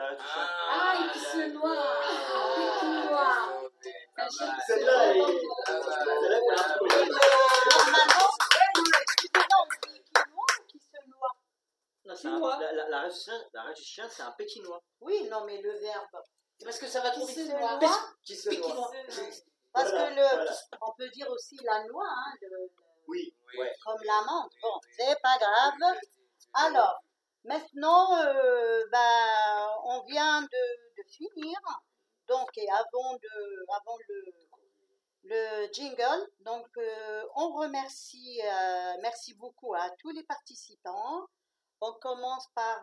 La. 0.00 0.16
Ah, 0.18 0.94
il 1.14 1.20
se 1.20 1.52
noie. 1.52 1.76
Ah, 4.16 4.28
Celle-là, 4.66 5.04
elle 5.06 5.16
est. 5.18 5.22
Ah, 5.66 5.72
bah, 5.84 6.14
Celle-là, 6.20 6.38
c'est 6.40 6.54
un 6.58 6.78
peu. 6.78 6.88
Normalement, 7.76 8.30
excusez-moi, 9.02 9.58
on 9.60 9.66
dit 9.68 10.00
qui 10.02 10.12
noie 10.30 10.46
ou 10.58 10.66
qui 10.68 10.78
se 10.78 11.06
noie 11.08 11.32
Non, 12.06 12.14
c'est 12.16 12.28
un- 12.28 12.32
Chinois. 12.36 12.58
La, 12.60 12.72
la, 12.72 12.88
la 12.88 13.00
race 13.02 13.14
du 13.18 13.20
chien, 13.24 13.38
la 13.52 13.62
race 13.62 13.76
du 13.78 13.84
chien, 13.84 14.08
c'est 14.08 14.22
un 14.22 14.30
pékinois. 14.32 14.82
Oui, 15.02 15.28
non, 15.30 15.44
mais 15.44 15.60
le 15.60 15.72
verbe. 15.78 16.06
C'est 16.58 16.64
parce 16.64 16.78
que 16.78 16.86
ça 16.86 17.00
va 17.00 17.10
trop 17.10 17.26
Qui 17.26 17.34
vite. 17.34 17.46
se 17.48 17.52
noie. 17.52 17.78
noie 17.78 17.98
Qui 18.24 18.36
se 18.36 18.50
noie. 18.58 18.90
Parce 19.72 19.88
Voilà, 19.90 20.08
que 20.10 20.14
le, 20.16 20.22
voilà. 20.22 20.52
on 20.80 20.92
peut 20.98 21.08
dire 21.10 21.30
aussi 21.30 21.56
la 21.62 21.84
noix, 21.84 22.08
hein, 22.08 22.32
le- 22.42 22.72
Oui, 23.06 23.32
Oui. 23.56 23.66
comme 23.84 24.02
l'amande. 24.02 24.50
Bon, 24.60 24.80
c'est 24.98 25.16
pas 25.22 25.38
grave. 25.38 25.74
Alors, 26.54 27.00
maintenant, 27.44 28.16
euh, 28.18 28.84
ben, 28.90 29.68
on 29.84 30.02
vient 30.04 30.42
de, 30.42 31.02
de 31.02 31.08
finir. 31.08 31.58
Donc, 32.28 32.48
et 32.56 32.68
avant, 32.70 33.14
de, 33.14 33.66
avant 33.76 33.98
le, 34.08 34.24
le 35.24 35.72
jingle, 35.72 36.28
donc 36.40 36.68
euh, 36.76 37.24
on 37.34 37.52
remercie, 37.54 38.40
euh, 38.44 38.96
merci 39.02 39.34
beaucoup 39.34 39.74
à 39.74 39.90
tous 39.98 40.10
les 40.10 40.22
participants. 40.24 41.26
On 41.80 41.92
commence 41.94 42.46
par 42.54 42.82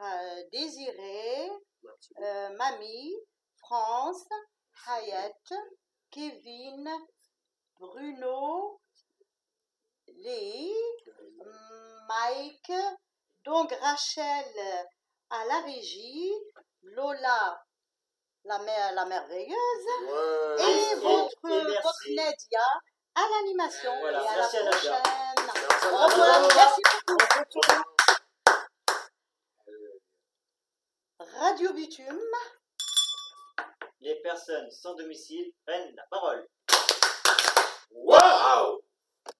Désiré, 0.51 1.51
Mamie, 2.57 3.13
France, 3.57 4.25
Hayat, 4.87 5.31
Kevin, 6.09 6.89
Bruno, 7.79 8.81
Léi, 10.07 10.73
Mike, 12.07 12.71
donc 13.47 13.71
Rachel 13.81 14.45
à 15.29 15.45
la 15.45 15.61
régie, 15.61 16.33
Lola 16.83 17.63
la, 18.43 18.59
mer- 18.59 18.93
la 18.93 19.05
merveilleuse 19.05 19.87
Ouais. 20.01 20.91
et 20.91 20.95
votre, 20.95 21.35
votre 21.41 22.09
Nadia 22.09 22.67
à 23.15 23.21
l'animation 23.29 23.97
Voilà, 23.99 24.21
et 24.23 24.27
à 24.27 24.35
merci 24.35 24.57
la 24.63 24.69
prochaine. 24.71 24.91
À 24.91 25.87
Au 25.87 26.07
revoir, 26.07 26.41
merci 26.55 26.81
beaucoup. 27.07 27.61
Euh, 29.69 29.99
Radio 31.39 31.73
Bitume. 31.73 32.21
Les 34.01 34.15
personnes 34.21 34.69
sans 34.71 34.93
domicile 34.95 35.51
prennent 35.65 35.95
la 35.95 36.03
parole. 36.11 36.47